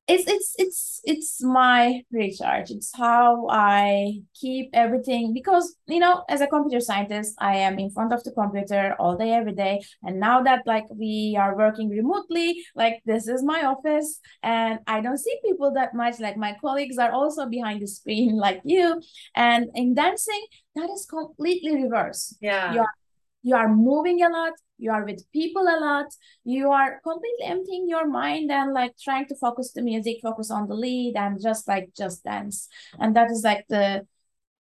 it's 0.07 0.23
it's 0.27 0.55
it's 0.57 1.01
it's 1.03 1.43
my 1.43 2.01
recharge. 2.11 2.69
It's 2.69 2.91
how 2.95 3.47
i 3.49 4.19
keep 4.35 4.69
everything 4.73 5.33
because 5.33 5.75
you 5.87 5.99
know 5.99 6.23
as 6.29 6.41
a 6.41 6.47
computer 6.47 6.79
scientist 6.79 7.33
i 7.39 7.55
am 7.55 7.79
in 7.79 7.89
front 7.89 8.13
of 8.13 8.23
the 8.23 8.31
computer 8.31 8.95
all 8.99 9.17
day 9.17 9.31
every 9.31 9.53
day. 9.53 9.81
And 10.03 10.19
now 10.19 10.43
that 10.43 10.61
like 10.67 10.85
we 10.89 11.35
are 11.39 11.57
working 11.57 11.89
remotely 11.89 12.63
like 12.75 13.01
this 13.05 13.27
is 13.27 13.43
my 13.43 13.65
office. 13.65 14.19
And 14.43 14.79
i 14.85 15.01
don't 15.01 15.17
see 15.17 15.35
people 15.43 15.73
that 15.73 15.95
much. 15.95 16.19
Like 16.19 16.37
my 16.37 16.55
colleagues 16.61 16.97
are 16.97 17.11
also 17.11 17.47
behind 17.47 17.81
the 17.81 17.87
screen 17.87 18.37
like 18.45 18.61
you. 18.63 19.01
And 19.35 19.69
in 19.73 19.95
dancing 19.95 20.45
that 20.75 20.89
is 20.89 21.07
completely 21.09 21.81
reverse. 21.83 22.35
Yeah. 22.41 22.73
You 22.73 22.81
are 22.81 22.93
you 23.41 23.55
are 23.55 23.69
moving 23.69 24.21
a 24.23 24.29
lot 24.29 24.53
you 24.77 24.91
are 24.91 25.05
with 25.05 25.31
people 25.31 25.63
a 25.63 25.79
lot. 25.79 26.07
You 26.43 26.71
are 26.71 26.99
completely 27.01 27.45
emptying 27.45 27.87
your 27.87 28.07
mind 28.07 28.51
and 28.51 28.73
like 28.73 28.93
trying 29.01 29.27
to 29.27 29.35
focus 29.35 29.71
the 29.71 29.81
music 29.81 30.17
focus 30.21 30.51
on 30.51 30.67
the 30.67 30.75
lead 30.75 31.15
and 31.15 31.41
just 31.41 31.67
like 31.67 31.91
just 31.97 32.23
dance. 32.23 32.67
And 32.99 33.15
that 33.15 33.31
is 33.31 33.43
like 33.43 33.65
the 33.69 34.05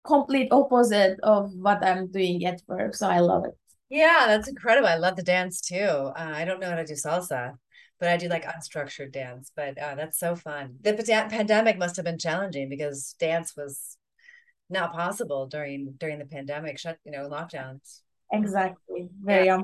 complete 0.03 0.49
opposite 0.51 1.17
of 1.23 1.51
what 1.53 1.83
i'm 1.83 2.07
doing 2.11 2.45
at 2.45 2.61
work. 2.67 2.93
So 2.95 3.07
i 3.07 3.19
love 3.19 3.45
it. 3.45 3.57
Yeah 3.89 4.25
that's 4.27 4.47
incredible. 4.47 4.87
I 4.87 4.95
love 4.95 5.15
the 5.15 5.23
dance 5.23 5.61
too. 5.61 5.75
Uh, 5.75 6.33
i 6.35 6.45
don't 6.45 6.59
know 6.59 6.69
how 6.69 6.75
to 6.75 6.85
do 6.85 6.93
salsa 6.93 7.53
but 7.99 8.09
i 8.09 8.17
do 8.17 8.27
like 8.27 8.45
unstructured 8.45 9.13
dance. 9.13 9.51
But 9.55 9.77
uh, 9.77 9.95
that's 9.95 10.19
so 10.19 10.35
fun. 10.35 10.75
The 10.81 10.93
pandemic 11.29 11.77
must 11.77 11.95
have 11.95 12.05
been 12.05 12.19
challenging 12.19 12.69
because 12.69 13.15
dance 13.19 13.53
was 13.55 13.97
not 14.69 14.93
possible 14.93 15.47
during 15.47 15.93
during 15.99 16.19
the 16.19 16.25
pandemic 16.25 16.79
shut 16.79 16.97
you 17.05 17.11
know 17.11 17.29
lockdowns. 17.29 18.01
Exactly. 18.31 19.09
Very 19.21 19.45
yeah. 19.45 19.61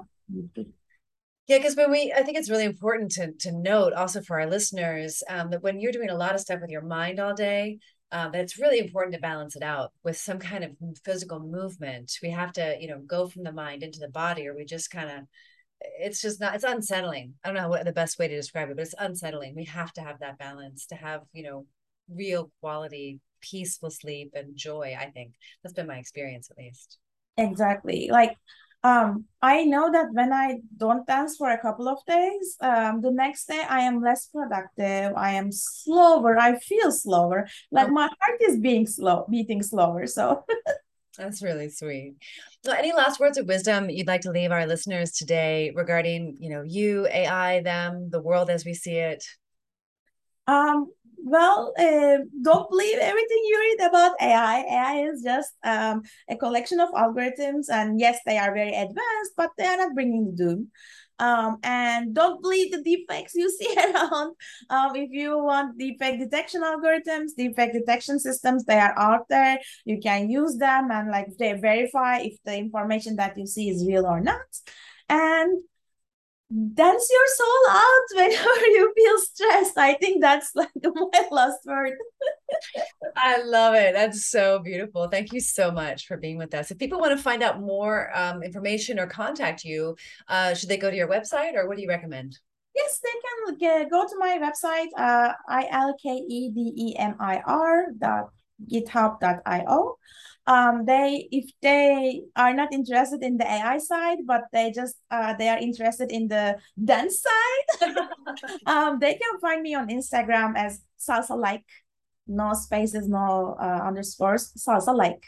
Yeah, 1.47 1.57
because 1.57 1.75
when 1.75 1.89
we, 1.89 2.13
I 2.15 2.21
think 2.21 2.37
it's 2.37 2.49
really 2.49 2.65
important 2.65 3.11
to 3.13 3.31
to 3.39 3.51
note 3.51 3.93
also 3.93 4.21
for 4.21 4.39
our 4.39 4.47
listeners 4.47 5.23
um, 5.27 5.49
that 5.49 5.63
when 5.63 5.79
you're 5.79 5.91
doing 5.91 6.11
a 6.11 6.15
lot 6.15 6.35
of 6.35 6.41
stuff 6.41 6.61
with 6.61 6.69
your 6.69 6.83
mind 6.83 7.19
all 7.19 7.33
day, 7.33 7.79
uh, 8.11 8.29
that 8.29 8.41
it's 8.41 8.59
really 8.59 8.79
important 8.79 9.15
to 9.15 9.21
balance 9.21 9.55
it 9.55 9.63
out 9.63 9.91
with 10.03 10.17
some 10.17 10.39
kind 10.39 10.63
of 10.63 10.71
physical 11.03 11.39
movement. 11.39 12.11
We 12.21 12.29
have 12.29 12.53
to, 12.53 12.77
you 12.79 12.87
know, 12.87 12.99
go 12.99 13.27
from 13.27 13.43
the 13.43 13.51
mind 13.51 13.83
into 13.83 13.99
the 13.99 14.09
body, 14.09 14.47
or 14.47 14.55
we 14.55 14.65
just 14.65 14.91
kind 14.91 15.09
of, 15.09 15.23
it's 15.99 16.21
just 16.21 16.39
not, 16.39 16.55
it's 16.55 16.63
unsettling. 16.63 17.33
I 17.43 17.47
don't 17.47 17.55
know 17.55 17.69
what 17.69 17.85
the 17.85 17.91
best 17.91 18.19
way 18.19 18.27
to 18.27 18.35
describe 18.35 18.69
it, 18.69 18.75
but 18.75 18.83
it's 18.83 18.95
unsettling. 18.97 19.55
We 19.55 19.65
have 19.65 19.93
to 19.93 20.01
have 20.01 20.19
that 20.19 20.37
balance 20.37 20.85
to 20.87 20.95
have, 20.95 21.21
you 21.33 21.43
know, 21.43 21.65
real 22.13 22.51
quality, 22.61 23.19
peaceful 23.41 23.89
sleep 23.89 24.33
and 24.35 24.55
joy. 24.55 24.95
I 24.99 25.11
think 25.11 25.33
that's 25.63 25.73
been 25.73 25.87
my 25.87 25.97
experience 25.97 26.49
at 26.51 26.57
least. 26.57 26.97
Exactly. 27.37 28.09
Like 28.11 28.35
um 28.83 29.25
i 29.41 29.65
know 29.65 29.91
that 29.91 30.07
when 30.13 30.31
i 30.31 30.57
don't 30.77 31.05
dance 31.05 31.35
for 31.35 31.49
a 31.49 31.61
couple 31.61 31.87
of 31.89 31.97
days 32.05 32.55
um 32.61 33.01
the 33.01 33.11
next 33.11 33.45
day 33.45 33.61
i 33.69 33.81
am 33.81 34.01
less 34.01 34.27
productive 34.27 35.11
i 35.17 35.31
am 35.31 35.51
slower 35.51 36.39
i 36.39 36.57
feel 36.59 36.91
slower 36.91 37.47
like 37.71 37.89
my 37.89 38.07
heart 38.07 38.41
is 38.41 38.57
being 38.57 38.87
slow 38.87 39.25
beating 39.29 39.61
slower 39.61 40.07
so. 40.07 40.45
That's 41.17 41.43
really 41.43 41.69
sweet. 41.69 42.15
So 42.63 42.71
any 42.71 42.93
last 42.93 43.19
words 43.19 43.37
of 43.37 43.45
wisdom 43.45 43.89
you'd 43.89 44.07
like 44.07 44.21
to 44.21 44.31
leave 44.31 44.53
our 44.53 44.65
listeners 44.65 45.11
today 45.11 45.73
regarding, 45.75 46.37
you 46.39 46.49
know, 46.49 46.63
you, 46.63 47.07
AI, 47.07 47.61
them, 47.61 48.09
the 48.09 48.21
world 48.21 48.49
as 48.49 48.63
we 48.63 48.73
see 48.73 48.95
it? 48.95 49.25
Um, 50.47 50.91
well, 51.23 51.73
uh, 51.77 52.17
don't 52.41 52.69
believe 52.69 52.97
everything 52.97 53.41
you 53.45 53.59
read 53.59 53.87
about 53.87 54.15
AI. 54.21 54.59
AI 54.61 55.09
is 55.11 55.21
just 55.23 55.51
um, 55.63 56.03
a 56.29 56.35
collection 56.35 56.79
of 56.79 56.89
algorithms, 56.89 57.65
and 57.71 57.99
yes, 57.99 58.19
they 58.25 58.37
are 58.37 58.53
very 58.53 58.73
advanced, 58.73 59.33
but 59.37 59.51
they 59.57 59.65
are 59.65 59.77
not 59.77 59.93
bringing 59.93 60.35
doom. 60.35 60.71
Um, 61.19 61.57
and 61.63 62.15
don't 62.15 62.41
believe 62.41 62.71
the 62.71 62.77
deepfakes 62.77 63.31
you 63.35 63.51
see 63.59 63.75
around. 63.77 64.35
Um, 64.69 64.95
if 64.95 65.09
you 65.11 65.37
want 65.37 65.77
deepfake 65.77 66.19
detection 66.19 66.61
algorithms, 66.63 67.31
deepfake 67.37 67.73
detection 67.73 68.19
systems, 68.19 68.63
they 68.63 68.79
are 68.79 68.97
out 68.97 69.27
there. 69.29 69.59
You 69.85 69.99
can 69.99 70.29
use 70.29 70.57
them 70.57 70.89
and 70.91 71.11
like 71.11 71.27
they 71.37 71.53
verify 71.53 72.19
if 72.19 72.37
the 72.45 72.57
information 72.57 73.17
that 73.17 73.37
you 73.37 73.45
see 73.45 73.69
is 73.69 73.85
real 73.85 74.05
or 74.05 74.21
not. 74.21 74.39
And 75.09 75.61
dance 76.51 77.09
your 77.11 77.27
soul 77.27 77.69
out 77.69 78.01
whenever 78.15 78.65
you 78.67 78.91
feel 78.95 79.19
stressed. 79.19 79.77
I 79.77 79.93
think 79.93 80.21
that's 80.21 80.55
like 80.55 80.69
my 80.83 81.27
last 81.31 81.59
word. 81.65 81.93
I 83.15 83.41
love 83.43 83.75
it. 83.75 83.93
That's 83.93 84.25
so 84.27 84.59
beautiful. 84.59 85.07
Thank 85.09 85.31
you 85.31 85.39
so 85.39 85.71
much 85.71 86.07
for 86.07 86.17
being 86.17 86.37
with 86.37 86.55
us. 86.55 86.71
If 86.71 86.79
people 86.79 86.99
want 86.99 87.15
to 87.15 87.23
find 87.23 87.43
out 87.43 87.61
more 87.61 88.09
um, 88.17 88.41
information 88.41 88.99
or 88.99 89.05
contact 89.07 89.63
you, 89.63 89.95
uh, 90.27 90.53
should 90.55 90.69
they 90.69 90.77
go 90.77 90.89
to 90.89 90.97
your 90.97 91.07
website 91.07 91.55
or 91.55 91.67
what 91.67 91.77
do 91.77 91.83
you 91.83 91.89
recommend? 91.89 92.39
Yes, 92.75 92.99
they 93.03 93.09
can 93.09 93.57
get, 93.57 93.89
go 93.91 94.07
to 94.07 94.15
my 94.17 94.39
website, 94.39 94.87
uh, 94.97 95.33
ilkedemir 95.49 96.95
dot 97.99 98.29
github.io 98.71 99.97
um, 100.49 100.85
they 100.85 101.29
if 101.31 101.45
they 101.61 102.23
are 102.35 102.55
not 102.55 102.73
interested 102.73 103.21
in 103.21 103.37
the 103.37 103.45
AI 103.45 103.77
side, 103.77 104.17
but 104.25 104.45
they 104.51 104.71
just 104.71 104.95
uh, 105.11 105.35
they 105.37 105.47
are 105.47 105.59
interested 105.59 106.11
in 106.11 106.27
the 106.27 106.57
dance 106.83 107.21
side, 107.21 107.95
um, 108.65 108.97
they 108.99 109.13
can 109.13 109.39
find 109.39 109.61
me 109.61 109.75
on 109.75 109.89
Instagram 109.89 110.57
as 110.57 110.81
salsa 110.99 111.37
like, 111.37 111.63
no 112.25 112.53
spaces, 112.53 113.07
no 113.07 113.55
uh, 113.61 113.81
underscores, 113.85 114.51
salsa 114.57 114.93
like. 114.93 115.23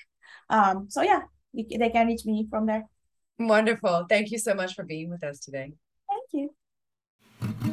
Um, 0.49 0.87
so 0.89 1.03
yeah, 1.03 1.21
they 1.53 1.89
can 1.89 2.07
reach 2.07 2.25
me 2.25 2.47
from 2.49 2.65
there. 2.65 2.85
Wonderful. 3.37 4.07
Thank 4.09 4.31
you 4.31 4.39
so 4.39 4.55
much 4.55 4.73
for 4.73 4.83
being 4.83 5.11
with 5.11 5.23
us 5.23 5.39
today. 5.39 5.73
Thank 6.09 6.49
you. 7.53 7.70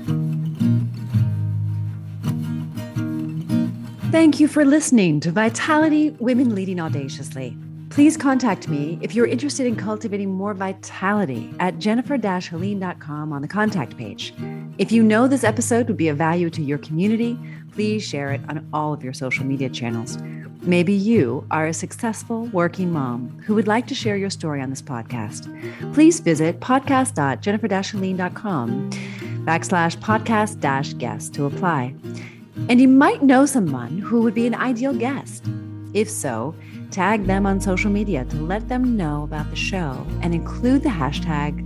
Thank 4.11 4.41
you 4.41 4.49
for 4.49 4.65
listening 4.65 5.21
to 5.21 5.31
Vitality 5.31 6.17
Women 6.19 6.55
Leading 6.55 6.81
Audaciously. 6.81 7.55
Please 7.91 8.17
contact 8.17 8.67
me 8.67 8.99
if 9.03 9.15
you're 9.15 9.27
interested 9.27 9.67
in 9.67 9.77
cultivating 9.77 10.31
more 10.31 10.55
vitality 10.55 11.53
at 11.61 11.79
jennifer-helene.com 11.79 13.35
on 13.35 13.43
the 13.43 13.49
contact 13.49 13.99
page. 13.99 14.33
If 14.79 14.91
you 14.91 15.03
know 15.03 15.29
this 15.29 15.45
episode 15.45 15.89
would 15.89 15.99
be 15.99 16.09
of 16.09 16.17
value 16.17 16.49
to 16.49 16.63
your 16.63 16.79
community, 16.79 17.39
please 17.73 18.03
share 18.03 18.33
it 18.33 18.41
on 18.49 18.67
all 18.73 18.95
of 18.95 19.05
your 19.05 19.13
social 19.13 19.45
media 19.45 19.69
channels. 19.69 20.17
Maybe 20.63 20.95
you 20.95 21.47
are 21.51 21.67
a 21.67 21.75
successful 21.75 22.47
working 22.47 22.91
mom 22.91 23.29
who 23.45 23.55
would 23.57 23.69
like 23.69 23.87
to 23.89 23.95
share 23.95 24.17
your 24.17 24.31
story 24.31 24.63
on 24.63 24.71
this 24.71 24.81
podcast. 24.81 25.53
Please 25.93 26.21
visit 26.21 26.61
podcast.jennifer-helene.com 26.61 28.91
backslash 29.45 29.99
podcast 29.99 30.61
dash 30.61 30.95
guest 30.95 31.35
to 31.35 31.45
apply. 31.45 31.95
And 32.69 32.81
you 32.81 32.89
might 32.89 33.23
know 33.23 33.47
someone 33.47 33.99
who 33.99 34.21
would 34.23 34.35
be 34.35 34.47
an 34.47 34.55
ideal 34.55 34.93
guest. 34.93 35.45
If 35.95 36.11
so, 36.11 36.55
tag 36.91 37.25
them 37.25 37.47
on 37.47 37.61
social 37.61 37.91
media 37.91 38.25
to 38.27 38.37
let 38.37 38.69
them 38.69 38.97
know 38.97 39.23
about 39.23 39.49
the 39.49 39.57
show 39.57 40.07
and 40.21 40.35
include 40.35 40.83
the 40.83 40.91
hashtag 40.91 41.65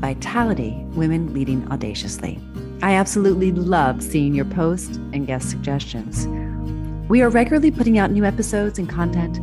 Vitality 0.00 0.76
Women 0.90 1.32
Leading 1.32 1.66
Audaciously. 1.72 2.40
I 2.82 2.94
absolutely 2.94 3.50
love 3.50 4.02
seeing 4.02 4.34
your 4.34 4.44
posts 4.44 4.96
and 5.12 5.26
guest 5.26 5.50
suggestions. 5.50 6.28
We 7.08 7.22
are 7.22 7.30
regularly 7.30 7.70
putting 7.70 7.98
out 7.98 8.10
new 8.10 8.24
episodes 8.24 8.78
and 8.78 8.88
content. 8.88 9.36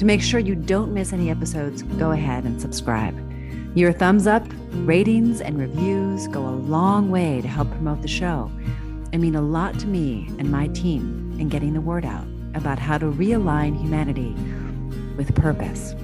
To 0.00 0.04
make 0.04 0.22
sure 0.22 0.40
you 0.40 0.54
don't 0.54 0.94
miss 0.94 1.12
any 1.12 1.30
episodes, 1.30 1.82
go 1.82 2.10
ahead 2.10 2.44
and 2.44 2.60
subscribe. 2.60 3.16
Your 3.76 3.92
thumbs 3.92 4.26
up, 4.26 4.44
ratings, 4.84 5.40
and 5.40 5.58
reviews 5.58 6.26
go 6.28 6.40
a 6.40 6.50
long 6.50 7.10
way 7.10 7.40
to 7.40 7.48
help 7.48 7.70
promote 7.70 8.02
the 8.02 8.08
show 8.08 8.50
and 9.12 9.22
mean 9.22 9.34
a 9.34 9.42
lot 9.42 9.78
to 9.80 9.86
me 9.86 10.26
and 10.38 10.50
my 10.50 10.68
team 10.68 11.36
in 11.38 11.48
getting 11.48 11.74
the 11.74 11.80
word 11.80 12.04
out 12.04 12.26
about 12.54 12.78
how 12.78 12.98
to 12.98 13.06
realign 13.06 13.78
humanity 13.80 14.34
with 15.16 15.34
purpose. 15.34 15.94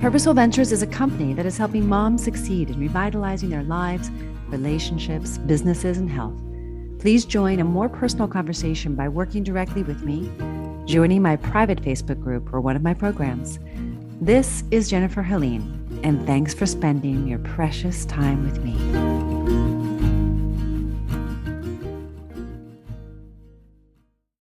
Purposeful 0.00 0.34
Ventures 0.34 0.70
is 0.70 0.82
a 0.82 0.86
company 0.86 1.34
that 1.34 1.46
is 1.46 1.58
helping 1.58 1.88
moms 1.88 2.22
succeed 2.22 2.70
in 2.70 2.78
revitalizing 2.78 3.50
their 3.50 3.64
lives, 3.64 4.10
relationships, 4.48 5.38
businesses, 5.38 5.98
and 5.98 6.08
health. 6.08 6.40
Please 7.00 7.24
join 7.24 7.60
a 7.60 7.64
more 7.64 7.88
personal 7.88 8.28
conversation 8.28 8.94
by 8.94 9.08
working 9.08 9.42
directly 9.42 9.82
with 9.82 10.02
me, 10.02 10.30
joining 10.86 11.22
my 11.22 11.36
private 11.36 11.82
Facebook 11.82 12.20
group 12.20 12.52
or 12.52 12.60
one 12.60 12.76
of 12.76 12.82
my 12.82 12.94
programs. 12.94 13.58
This 14.20 14.64
is 14.70 14.88
Jennifer 14.88 15.22
Helene, 15.22 16.00
and 16.02 16.24
thanks 16.26 16.54
for 16.54 16.66
spending 16.66 17.26
your 17.26 17.38
precious 17.40 18.04
time 18.04 18.44
with 18.44 18.62
me. 18.64 19.17